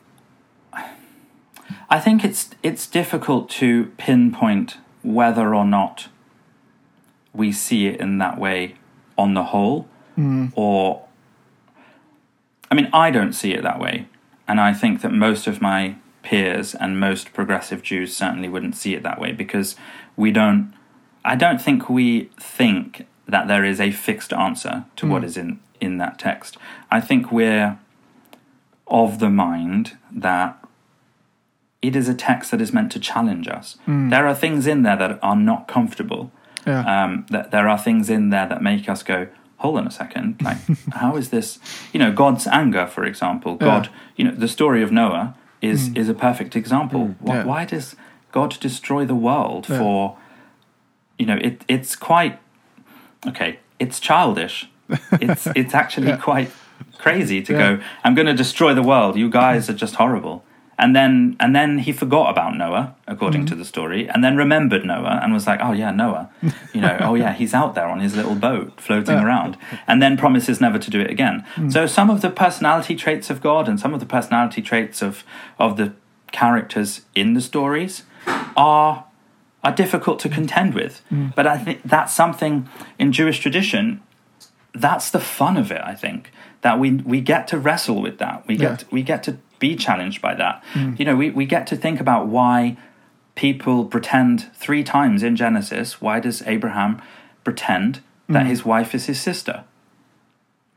[1.90, 6.08] I think it's it's difficult to pinpoint whether or not
[7.34, 8.76] we see it in that way
[9.18, 9.88] on the whole,
[10.54, 11.04] or
[12.70, 14.06] I mean, I don't see it that way,
[14.48, 18.94] and I think that most of my peers and most progressive Jews certainly wouldn't see
[18.94, 19.76] it that way because
[20.16, 20.72] we don't.
[21.26, 25.60] I don't think we think that there is a fixed answer to what is in
[25.82, 26.56] in that text.
[26.90, 27.78] I think we're
[28.86, 30.58] of the mind that
[31.82, 33.76] it is a text that is meant to challenge us.
[33.84, 34.08] Hmm.
[34.08, 36.30] There are things in there that are not comfortable.
[36.66, 36.84] Yeah.
[37.04, 40.40] Um, that there are things in there that make us go, hold on a second,
[40.42, 40.58] like
[40.92, 41.58] how is this?
[41.92, 43.56] You know, God's anger, for example.
[43.56, 45.96] God, you know, the story of Noah is hmm.
[45.96, 47.06] is a perfect example.
[47.06, 47.26] Hmm.
[47.26, 47.44] Why, Yeah.
[47.44, 47.96] why does
[48.30, 49.78] God destroy the world Yeah.
[49.78, 50.16] for?
[51.18, 52.38] You know, it it's quite
[53.26, 53.58] okay.
[53.78, 54.68] It's childish.
[55.20, 56.50] It's it's actually quite
[56.98, 57.76] crazy to Yeah.
[57.76, 57.82] go.
[58.04, 59.16] I'm going to destroy the world.
[59.16, 60.44] You guys are just horrible.
[60.78, 63.48] And then and then he forgot about Noah, according Mm-hmm.
[63.48, 66.30] to the story, and then remembered Noah and was like, "Oh yeah, Noah.
[66.74, 69.24] You know, oh yeah, he's out there on his little boat floating Yeah.
[69.24, 71.44] around." And then promises never to do it again.
[71.56, 71.70] Mm.
[71.72, 75.24] So some of the personality traits of God and some of the personality traits of
[75.58, 75.92] of the
[76.32, 78.04] characters in the stories
[78.56, 79.04] are
[79.62, 81.02] are difficult to contend with.
[81.12, 81.32] Mm.
[81.36, 84.00] But I think that's something in Jewish tradition
[84.74, 86.30] that's the fun of it i think
[86.62, 88.44] that we we get to wrestle with that.
[88.46, 90.64] We get we get to be challenged by that.
[90.72, 90.94] Hmm.
[90.96, 92.76] You know we, we get to think about why
[93.34, 97.00] people pretend three times in genesis why does abraham
[97.44, 98.48] pretend that hmm.
[98.48, 99.64] his wife is his sister?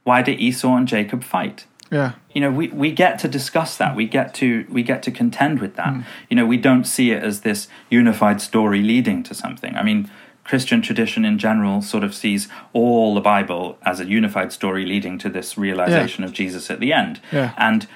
[0.03, 1.65] Why do esau and jacob fight?
[1.91, 2.13] Yeah.
[2.33, 3.95] you know we, we get to discuss that.
[3.95, 5.93] We get to we get to contend with that.
[5.93, 6.01] Hmm.
[6.29, 9.75] You know we don't see it as this unified story leading to something.
[9.75, 10.09] I mean
[10.45, 15.17] christian tradition in general sort of sees all the bible as a unified story leading
[15.17, 17.51] to this realization of jesus at the end Yeah.
[17.57, 17.87] and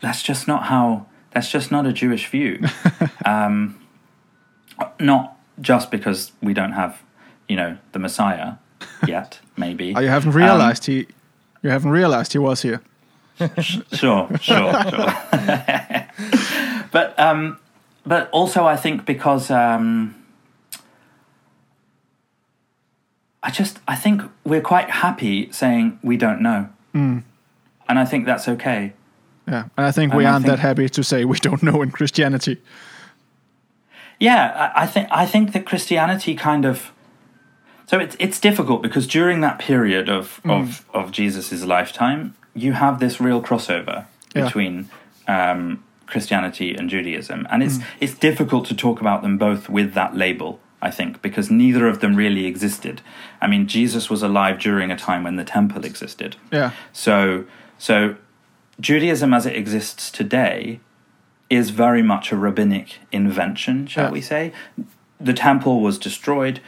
[0.00, 2.60] that's just not how that's just not a jewish view
[3.24, 3.78] um,
[5.00, 7.00] not just because we don't have
[7.48, 8.54] you know the messiah
[9.06, 11.06] yet maybe Oh, you haven't Um, realized he,
[11.62, 12.80] you haven't realized he was here.
[13.60, 14.72] sure, sure, sure.
[16.92, 17.58] but um,
[18.06, 20.14] but also I think because um,
[23.46, 27.22] I just I think we're quite happy saying we don't know, and
[27.88, 28.92] I think that's okay.
[29.46, 31.82] Yeah, and I think we I aren't think- that happy to say we don't know
[31.82, 32.56] in Christianity.
[34.20, 36.92] Yeah, I, I think I think that Christianity kind of
[37.86, 40.50] so it's it's difficult because during that period of Mm.
[40.62, 44.44] of of Jesus's lifetime, you have this real crossover Yeah.
[44.44, 44.88] between
[45.28, 47.66] um, Christianity and Judaism, and Mm.
[47.66, 50.60] it's it's difficult to talk about them both with that label.
[50.84, 53.00] I think because neither of them really existed.
[53.40, 56.36] I mean, Jesus was alive during a time when the temple existed.
[56.52, 56.72] Yeah.
[56.92, 57.46] So,
[57.78, 58.16] so
[58.78, 60.80] Judaism as it exists today
[61.48, 64.10] is very much a rabbinic invention, shall Yeah.
[64.10, 64.52] we say?
[65.18, 66.60] The temple was destroyed.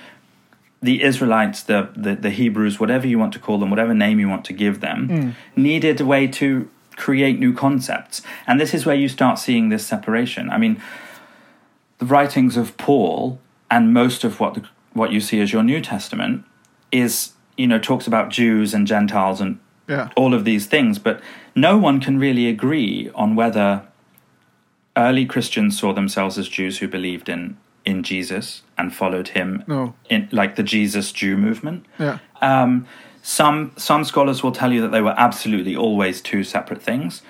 [0.81, 4.29] The Israelites, the, the, the Hebrews, whatever you want to call them, whatever name you
[4.29, 5.31] want to give them, hmm.
[5.61, 8.23] needed a way to create new concepts.
[8.47, 10.49] And this is where you start seeing this separation.
[10.49, 10.81] I mean,
[11.99, 13.39] the writings of Paul
[13.71, 16.45] and most of what the, what you see as your New Testament
[16.93, 20.09] is, you know, talks about Jews and Gentiles and Yeah.
[20.17, 21.21] all of these things, but
[21.55, 23.83] no one can really agree on whether
[24.97, 29.95] early Christians saw themselves as Jews who believed in in Jesus and followed him No.
[30.11, 31.87] in like the Jesus Jew movement.
[32.01, 32.19] Yeah.
[32.43, 32.87] Um,
[33.23, 37.23] some some scholars will tell you that they were absolutely always two separate things.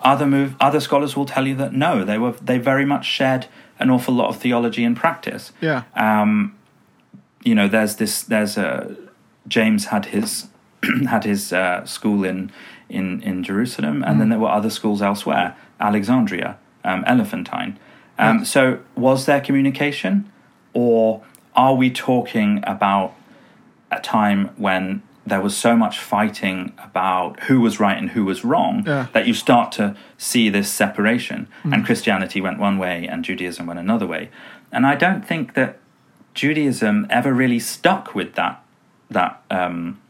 [0.00, 3.46] Other move other scholars will tell you that no, they were they very much shared
[3.80, 5.52] an awful lot of theology and practice.
[5.60, 5.82] Yeah.
[5.94, 6.54] Um,
[7.42, 8.96] you know, there's this there's a
[9.48, 10.48] James had his
[11.08, 12.52] had his uh, school in
[12.88, 17.78] in in Jerusalem, and then there were other schools elsewhere, Alexandria, um, Elephantine.
[18.18, 20.30] Um, So, was there communication,
[20.74, 21.22] or
[21.54, 23.14] are we talking about
[23.90, 28.44] a time when there was so much fighting about who was right and who was
[28.44, 29.06] wrong Yeah.
[29.12, 31.46] that you start to see this separation.
[31.62, 31.74] Hmm.
[31.74, 34.30] And christianity went one way and judaism went another way.
[34.72, 35.78] And i don't think that
[36.34, 38.62] judaism ever really stuck with that
[39.10, 40.00] that um,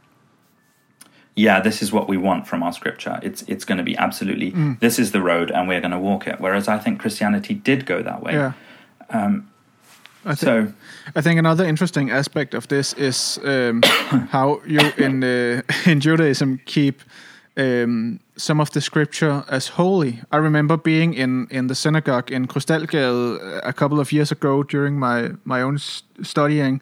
[1.35, 3.19] yeah this is what we want from our scripture.
[3.23, 4.75] It's it's going to be absolutely hmm.
[4.81, 6.41] this is the road and we're going to walk it.
[6.41, 8.35] Whereas i think christianity did go that way.
[8.35, 8.53] Yeah.
[9.09, 9.51] Um,
[10.25, 10.73] I so
[11.17, 13.83] I think another interesting aspect of this is um,
[14.31, 17.03] how you in uh, in Judaism keep
[17.57, 20.21] um, some of the scripture as holy.
[20.33, 24.99] I remember being in, in the synagogue in Krystalgade a couple of years ago during
[24.99, 25.79] my my own
[26.23, 26.81] studying,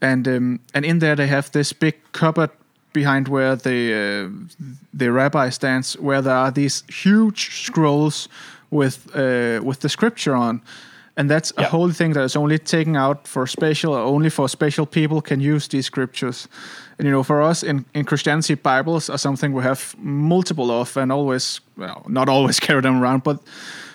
[0.00, 2.50] and um, and in there they have this big cupboard
[2.92, 4.56] behind where the uh,
[4.98, 8.28] the rabbi stands, where there are these huge scrolls
[8.70, 10.60] with uh, with the scripture on.
[11.16, 11.68] And that's a Yeah.
[11.70, 15.40] holy thing that is only taken out for special, or only for special people can
[15.40, 16.48] use these scriptures.
[16.98, 20.96] And you know, for us in, in Christianity, Bibles are something we have multiple of,
[20.96, 23.38] and always, well, not always carry them around, but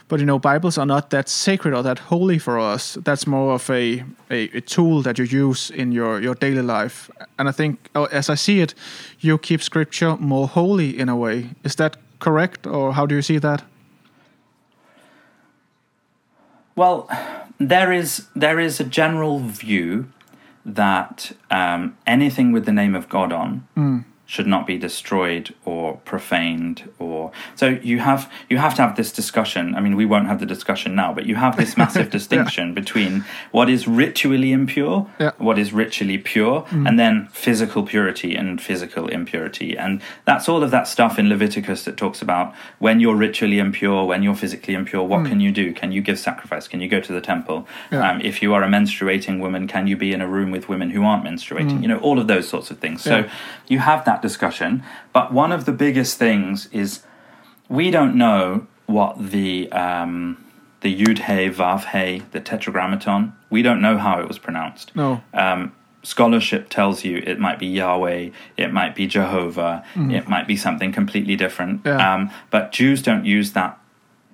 [0.07, 2.97] but you know, Bibles are not that sacred or that holy for us.
[3.03, 7.09] That's more of a, a, a tool that you use in your, your daily life.
[7.39, 8.75] And I think, oh, as I see it,
[9.19, 11.49] you keep Scripture more holy in a way.
[11.63, 13.63] Is that correct, or how do you see that?
[16.75, 17.07] Well,
[17.59, 20.07] there is there is a general view
[20.65, 23.67] that um, anything with the name of God on
[24.25, 29.11] should not be destroyed or profaned or so you have you have to have this
[29.11, 29.75] discussion.
[29.75, 33.23] I mean we won't have the discussion now but you have this massive distinction between
[33.51, 35.31] what is ritually impure Yeah.
[35.37, 36.87] what is ritually pure mm.
[36.87, 39.77] and then physical purity and physical impurity.
[39.77, 44.05] And that's all of that stuff in leviticus that talks about when you're ritually impure
[44.05, 45.29] when you're physically impure what mm.
[45.29, 45.71] can you do?
[45.73, 46.67] Can you give sacrifice?
[46.67, 47.67] Can you go to the temple?
[47.91, 48.09] Yeah.
[48.09, 50.89] um, if you are a menstruating woman can you be in a room with women
[50.89, 51.77] who aren't menstruating?
[51.77, 51.81] Mm.
[51.83, 53.03] You know all of those sorts of things.
[53.03, 53.29] So
[53.67, 57.01] you have that discussion but one of the biggest things is
[57.69, 60.37] we don't know what the um,
[60.81, 65.21] the yud hey vav hey the tetragrammaton we don't know how it was pronounced No.
[65.33, 65.71] um,
[66.03, 70.91] scholarship tells you it might be Yahweh, it might be Jehovah, it might be something
[70.91, 71.81] completely different.
[71.81, 71.97] Mm.
[71.97, 72.13] Yeah.
[72.13, 73.79] Um, but Jews don't use that.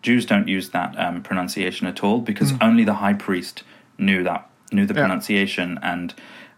[0.02, 3.64] Jews don't use that um, pronunciation at all because only the high priest
[3.98, 4.98] knew that knew the Mm.
[4.98, 5.04] Yeah.
[5.04, 6.14] pronunciation and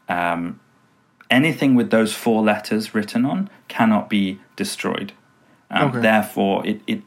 [0.10, 0.60] um,
[1.34, 5.12] anything with those four letters written on cannot be destroyed.
[5.72, 6.02] Um, Okay.
[6.02, 7.02] Therefore, it, it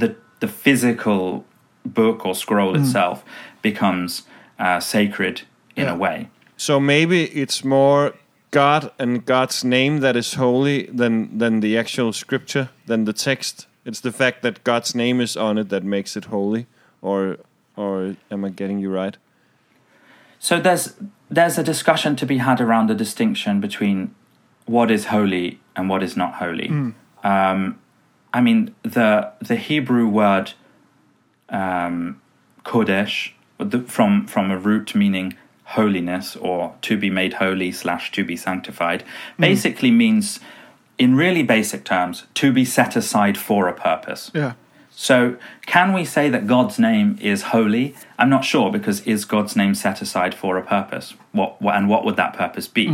[0.00, 1.44] the the physical
[1.84, 2.80] book or scroll Mm.
[2.80, 3.24] itself
[3.62, 4.22] becomes
[4.58, 5.42] uh, sacred
[5.76, 5.94] in Yeah.
[5.94, 6.28] a way.
[6.56, 8.12] So maybe it's more
[8.50, 13.66] God and God's name that is holy than than the actual scripture, than the text.
[13.84, 16.66] It's the fact that God's name is on it that makes it holy,
[17.02, 17.36] or
[17.76, 19.16] or am I getting you right?
[20.44, 20.92] So there's
[21.30, 24.14] there's a discussion to be had around the distinction between
[24.66, 26.68] what is holy and what is not holy.
[27.22, 27.78] Um,
[28.34, 30.52] I mean the the Hebrew word
[31.48, 32.20] um,
[32.62, 35.34] kodesh the, from from a root meaning
[35.64, 39.02] holiness or to be made holy slash to be sanctified
[39.38, 40.40] basically means
[40.98, 44.30] in really basic terms to be set aside for a purpose.
[44.34, 44.52] Yeah.
[44.96, 45.36] So,
[45.66, 47.96] can we say that God's name is holy?
[48.16, 51.14] I'm not sure because is God's name set aside for a purpose?
[51.32, 52.86] What, what and what would that purpose be?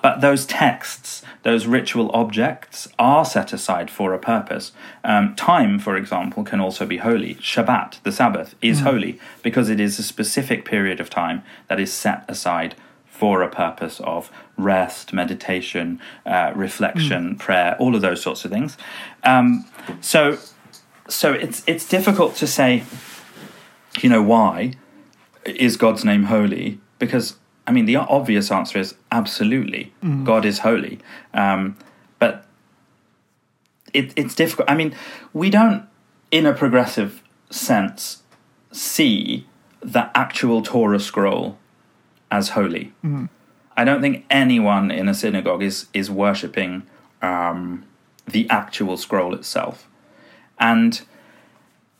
[0.00, 4.70] But those texts, those ritual objects, are set aside for a purpose.
[5.02, 7.34] Um, time, for example, can also be holy.
[7.36, 11.92] Shabbat, the Sabbath, is holy because it is a specific period of time that is
[11.92, 12.76] set aside
[13.08, 18.76] for a purpose of rest, meditation, uh, reflection, prayer, all of those sorts of things.
[19.24, 19.66] Um,
[20.00, 20.38] so
[21.08, 22.84] so it's it's difficult to say
[24.00, 24.72] you know why
[25.44, 26.78] is god's name holy?
[26.98, 27.36] Because
[27.66, 29.92] i mean the obvious answer is absolutely.
[30.24, 30.98] God is holy.
[31.34, 31.76] Um,
[32.18, 32.46] but
[33.92, 34.70] it, it's difficult.
[34.70, 34.94] I mean
[35.32, 35.84] we don't
[36.30, 38.22] in a progressive sense
[38.70, 39.46] see
[39.80, 41.58] the actual torah scroll
[42.30, 42.92] as holy.
[43.76, 46.82] I don't think anyone in a synagogue is is worshipping
[47.22, 47.84] um,
[48.26, 49.88] the actual scroll itself
[50.60, 51.00] and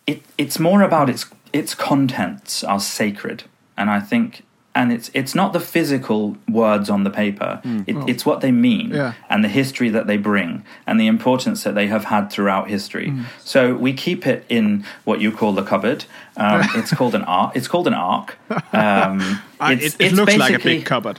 [0.06, 3.44] it, it's more about its its contents are sacred,
[3.76, 4.44] and I think,
[4.74, 8.90] and it's it's not the physical words on the paper; it, it's what they mean,
[8.90, 9.12] Yeah.
[9.28, 13.12] and the history that they bring, and the importance that they have had throughout history.
[13.44, 16.04] So we keep it in what you call the cupboard.
[16.36, 17.52] Um, it's called an ark.
[17.56, 18.38] It's called an ark.
[18.72, 21.18] Um, it's- it it it's looks like a big cupboard.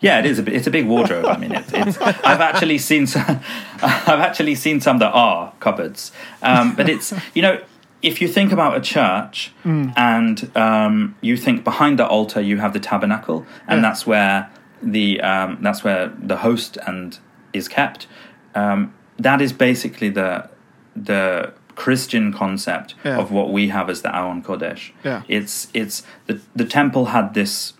[0.00, 1.26] Yeah, it is a it's a big wardrobe.
[1.26, 3.40] I mean, it's, it's I've actually seen some,
[3.82, 6.10] I've actually seen some that are cupboards,
[6.42, 7.60] um, but it's you know
[8.02, 12.72] if you think about a church and um, you think behind the altar you have
[12.72, 13.88] the tabernacle and Yeah.
[13.88, 14.50] that's where
[14.82, 17.18] the um, that's where the host and
[17.52, 18.06] is kept.
[18.54, 20.48] Um, that is basically the
[20.96, 23.18] the Christian concept Yeah.
[23.18, 24.92] of what we have as the Aron Kodesh.
[25.04, 25.22] Yeah.
[25.28, 27.74] It's it's the the temple had this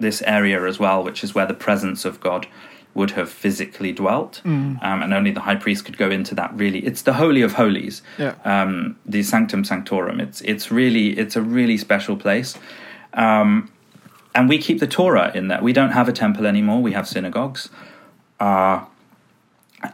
[0.00, 2.46] this area as well, which is where the presence of God
[2.94, 4.82] would have physically dwelt, Mm.
[4.82, 6.50] um, and only the high priest could go into that.
[6.56, 8.32] Really, it's the holy of holies, Yeah.
[8.44, 10.20] um, the sanctum sanctorum.
[10.20, 12.58] It's it's really it's a really special place,
[13.14, 13.70] um,
[14.34, 15.60] and we keep the Torah in there.
[15.62, 16.80] We don't have a temple anymore.
[16.82, 17.68] We have synagogues,
[18.40, 18.80] uh,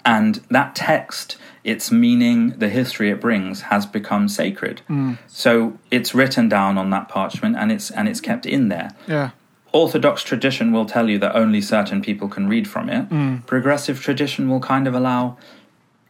[0.05, 4.81] and that text, its meaning, the history it brings, has become sacred.
[5.27, 8.91] So it's written down on that parchment, and it's and it's kept in there.
[9.07, 9.31] Yeah.
[9.75, 13.45] Orthodox tradition will tell you that only certain people can read from it.
[13.47, 15.37] Progressive tradition will kind of allow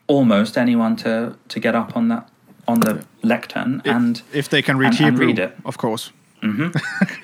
[0.07, 2.29] almost anyone to, to get up on that
[2.69, 5.57] on the lectern and If they can read and- and Hebrew, read it.
[5.65, 6.13] of course.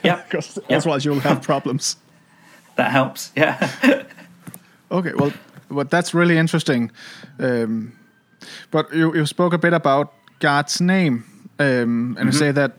[0.02, 0.76] yeah, Because Yeah.
[0.78, 1.96] otherwise you'll have problems.
[2.76, 3.32] that helps.
[3.36, 3.56] Yeah,
[4.90, 5.32] Okay, well,
[5.70, 6.90] but that's really interesting.
[7.38, 7.92] Um,
[8.70, 11.24] but you, you spoke a bit about God's name,
[11.58, 12.72] um, and you say that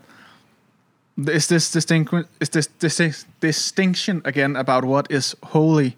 [1.16, 5.96] is this distinction is this, this distinction again about what is holy,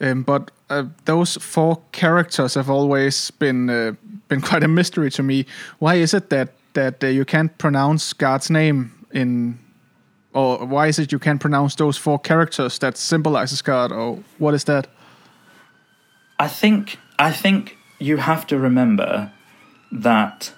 [0.00, 3.92] um, but uh, those four characters have always been uh,
[4.28, 5.46] been quite a mystery to me.
[5.78, 9.58] Why is it that that uh, you can't pronounce God's name in
[10.34, 14.54] or why is it you can't pronounce those four characters that symbolizes God, or what
[14.54, 14.86] is that?
[16.38, 19.32] I think I think you have to remember
[19.92, 20.52] that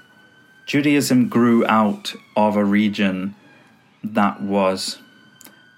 [0.66, 3.34] Judaism grew out of a region
[4.04, 4.98] that was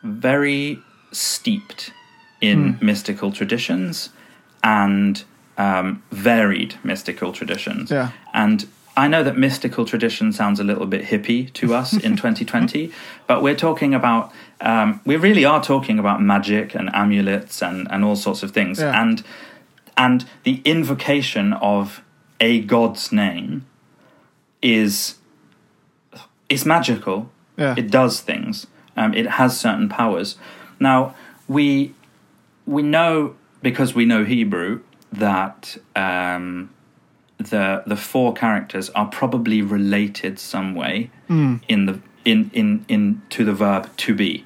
[0.02, 0.78] very
[1.12, 1.92] steeped
[2.40, 4.10] in mystical traditions
[4.62, 5.24] and
[5.56, 7.90] um, varied mystical traditions.
[7.90, 8.10] Yeah.
[8.34, 8.66] And
[8.96, 12.92] I know that mystical tradition sounds a little bit hippie to us in 2020,
[13.26, 18.04] but we're talking about, um, we really are talking about magic and amulets and, and
[18.04, 18.80] all sorts of things.
[18.80, 19.00] Yeah.
[19.00, 19.22] And,
[19.96, 22.02] and the invocation of
[22.40, 23.66] a god's name
[24.60, 25.16] is,
[26.48, 27.30] is magical.
[27.56, 27.74] Yeah.
[27.76, 28.66] It does things.
[28.96, 30.36] Um, it has certain powers.
[30.80, 31.14] Now,
[31.48, 31.94] we,
[32.66, 34.80] we know, because we know Hebrew,
[35.12, 36.70] that um,
[37.38, 41.10] the the four characters are probably related some way
[41.68, 44.44] in the in, in in to the verb to be.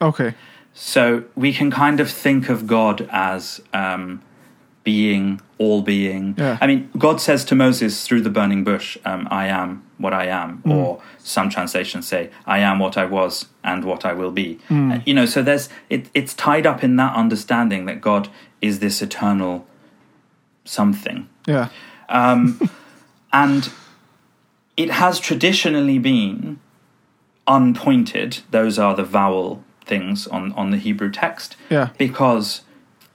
[0.00, 0.34] Okay.
[0.72, 4.22] So we can kind of think of God as um,
[4.84, 6.34] being all being.
[6.36, 6.58] Yeah.
[6.60, 10.26] I mean, God says to Moses through the burning bush, um, "I am what I
[10.26, 14.58] am," or some translations say, "I am what I was and what I will be."
[14.70, 18.28] Uh, you know, so there's it, it's tied up in that understanding that God
[18.60, 19.66] is this eternal
[20.64, 21.28] something.
[21.46, 21.68] Yeah.
[23.34, 23.68] And
[24.76, 26.60] it has traditionally been
[27.48, 28.38] unpointed.
[28.52, 31.56] Those are the vowel things on, on the Hebrew text.
[31.68, 31.90] Yeah.
[31.98, 32.62] Because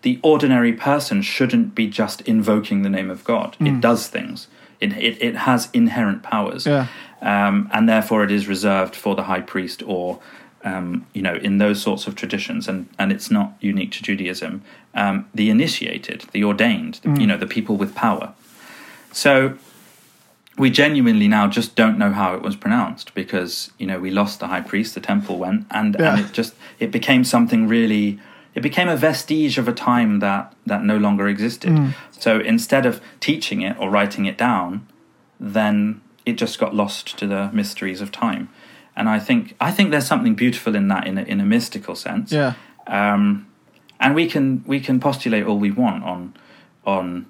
[0.01, 3.57] the ordinary person shouldn't be just invoking the name of God.
[3.59, 4.47] It does things.
[4.79, 6.65] It, it, it has inherent powers.
[6.65, 6.87] Yeah.
[7.21, 10.19] Um, and therefore it is reserved for the high priest or
[10.63, 14.61] um, you know in those sorts of traditions and, and it's not unique to Judaism
[14.95, 18.33] um, the initiated the ordained the, you know the people with power
[19.11, 19.57] so
[20.57, 24.39] we genuinely now just don't know how it was pronounced because you know we lost
[24.41, 26.15] the high priest, the temple went, and, Yeah.
[26.17, 28.19] and it just it became something really.
[28.55, 31.71] It became a vestige of a time that that no longer existed.
[31.71, 31.93] Mm.
[32.11, 34.87] So instead of teaching it or writing it down,
[35.39, 38.49] then it just got lost to the mysteries of time.
[38.95, 41.95] And I think I think there's something beautiful in that in a, in a mystical
[41.95, 42.31] sense.
[42.31, 42.53] Yeah.
[42.87, 43.47] Um,
[43.99, 46.33] and we can we can postulate all we want on
[46.85, 47.25] on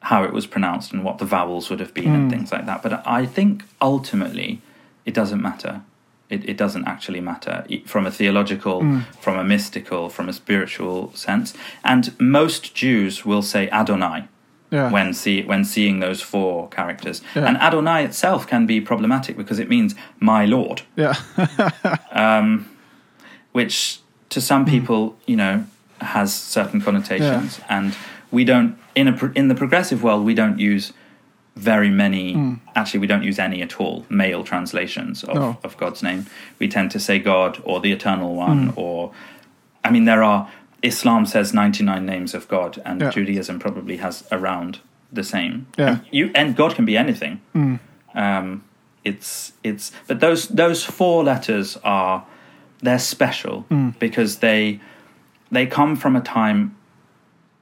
[0.00, 2.82] how it was pronounced and what the vowels would have been and things like that.
[2.82, 4.62] But I think ultimately
[5.04, 5.82] it doesn't matter.
[6.28, 9.00] It, it doesn't actually matter from a theological, hmm.
[9.20, 11.54] from a mystical, from a spiritual sense.
[11.84, 14.28] And most Jews will say Adonai
[14.70, 14.90] Yeah.
[14.90, 17.22] when see when seeing those four characters.
[17.34, 17.46] Yeah.
[17.46, 21.14] And Adonai itself can be problematic because it means my Lord yeah.
[22.12, 22.68] Um,
[23.52, 24.00] which
[24.30, 24.70] to some hmm.
[24.70, 25.64] people, you know,
[26.00, 27.94] has certain connotations, and
[28.30, 30.92] we don't in a in the progressive world we don't use
[31.56, 32.34] very many.
[32.34, 32.54] Hmm.
[32.74, 35.58] Actually, we don't use any at all male translations of, No.
[35.64, 36.26] of God's name.
[36.58, 38.78] We tend to say God or the Eternal One, hmm.
[38.78, 39.12] or
[39.82, 40.48] I mean, there are
[40.82, 43.10] Islam says ninety nine names of God, and Yeah.
[43.10, 44.80] Judaism probably has around
[45.12, 45.66] the same.
[45.78, 45.88] Yeah.
[45.88, 47.40] And you and God can be anything.
[47.52, 47.76] Hmm.
[48.14, 48.62] Um,
[49.04, 52.26] it's it's but those those four letters are
[52.82, 53.64] they're special
[53.98, 54.80] because they
[55.50, 56.76] they come from a time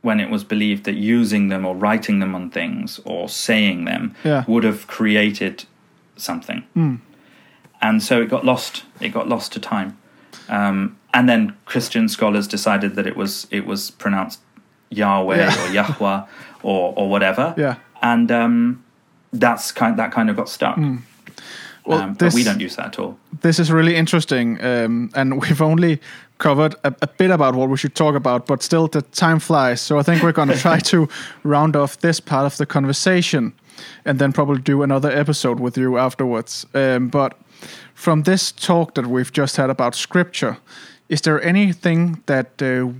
[0.04, 4.14] when it was believed that using them or writing them on things or saying them
[4.22, 4.44] Yeah.
[4.46, 5.64] would have created
[6.16, 6.62] something.
[7.80, 8.84] And so it got lost.
[9.00, 9.96] It got lost to time.
[10.48, 14.40] Um, and then christian scholars decided that it was it was pronounced
[14.90, 15.62] yahweh Yeah.
[15.62, 16.20] or yahweh
[16.62, 17.54] or or whatever.
[17.56, 17.76] Yeah.
[18.02, 18.84] and um,
[19.32, 20.76] that's kind that kind of got stuck.
[21.86, 23.18] Well, um, but we don't use that at all.
[23.42, 26.00] This is really interesting, um, and we've only
[26.38, 29.80] covered a, a bit about what we should talk about, but still the time flies.
[29.80, 31.08] So I think we're going to try to
[31.44, 33.52] round off this part of the conversation,
[34.04, 36.66] and then probably do another episode with you afterwards.
[36.74, 37.38] Um, but
[37.94, 40.58] from this talk that we've just had about scripture,
[41.08, 42.92] is there anything that uh,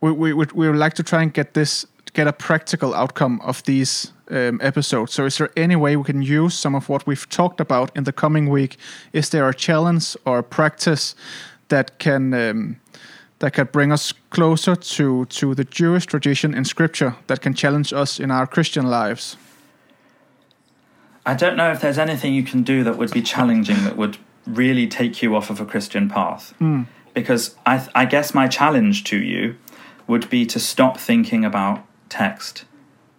[0.00, 3.40] we, we would we would like to try and get this get a practical outcome
[3.42, 5.12] of these um, episodes.
[5.12, 8.04] So, is there any way we can use some of what we've talked about in
[8.04, 8.76] the coming week?
[9.12, 11.14] Is there a challenge or a practice
[11.68, 12.76] that can um,
[13.38, 17.92] that can bring us closer to to the Jewish tradition in Scripture that can challenge
[17.92, 19.36] us in our Christian lives?
[21.26, 24.16] I don't know if there's anything you can do that would be challenging that would
[24.46, 26.54] really take you off of a Christian path.
[27.12, 29.56] Because I, th- I guess my challenge to you
[30.06, 32.64] would be to stop thinking about text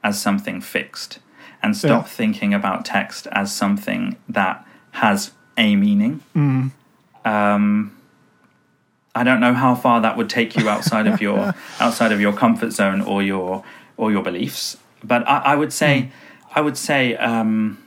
[0.04, 1.20] as something fixed
[1.62, 2.10] and stop Yeah.
[2.10, 6.22] thinking about text as something that has a meaning.
[7.26, 7.92] Um,
[9.20, 12.32] I don't know how far that would take you outside of your outside of your
[12.32, 13.64] comfort zone or your
[13.98, 14.78] or your beliefs.
[15.04, 16.12] But I, I would say,
[16.56, 17.84] I would say, um,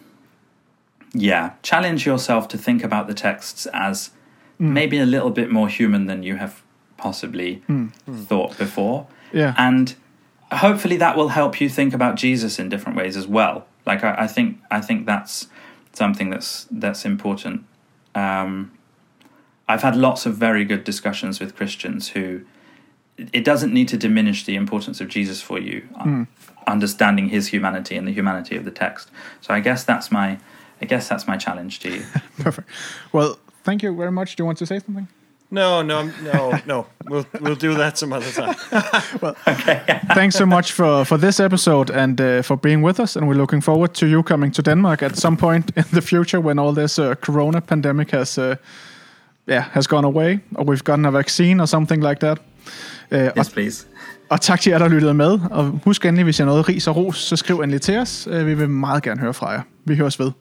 [1.15, 4.11] yeah, challenge yourself to think about the texts as
[4.59, 6.63] maybe a little bit more human than you have
[6.99, 7.63] possibly
[8.29, 9.95] thought before, Yeah, and
[10.53, 13.67] hopefully that will help you think about Jesus in different ways as well.
[13.87, 15.49] Like I, I think, I think that's
[15.95, 17.65] something that's that's important.
[18.15, 18.71] Um,
[19.69, 22.43] I've had lots of very good discussions with Christians who
[23.17, 26.25] it doesn't need to diminish the importance of Jesus for you, uh,
[26.67, 29.11] understanding his humanity and the humanity of the text.
[29.41, 30.39] So I guess that's my
[30.81, 32.03] I guess that's my challenge to you.
[32.39, 32.69] perfect.
[33.13, 34.37] Well, thank you very much.
[34.37, 35.09] Do you want to say something?
[35.53, 36.87] No, no, no, no.
[37.11, 38.55] We'll we'll do that some other time.
[39.21, 39.35] Well,
[40.15, 43.17] thanks so much for, for this episode and uh, for being with us.
[43.17, 46.41] And we're looking forward to you coming to Denmark at some point in the future
[46.41, 48.57] when all this uh, Corona pandemic has, uh,
[49.49, 52.39] yeah, has gone away, or we've gotten a vaccine or something like that.
[53.13, 53.87] Uh, og, Yes, please.
[54.31, 55.39] og tak til jer, der lyttede med.
[55.51, 58.29] Og husk endelig, hvis har noget ris og ros, så skriv endelig til os.
[58.31, 59.61] Uh, vi vil meget gerne høre fra jer.
[59.85, 60.33] Vi høres ved.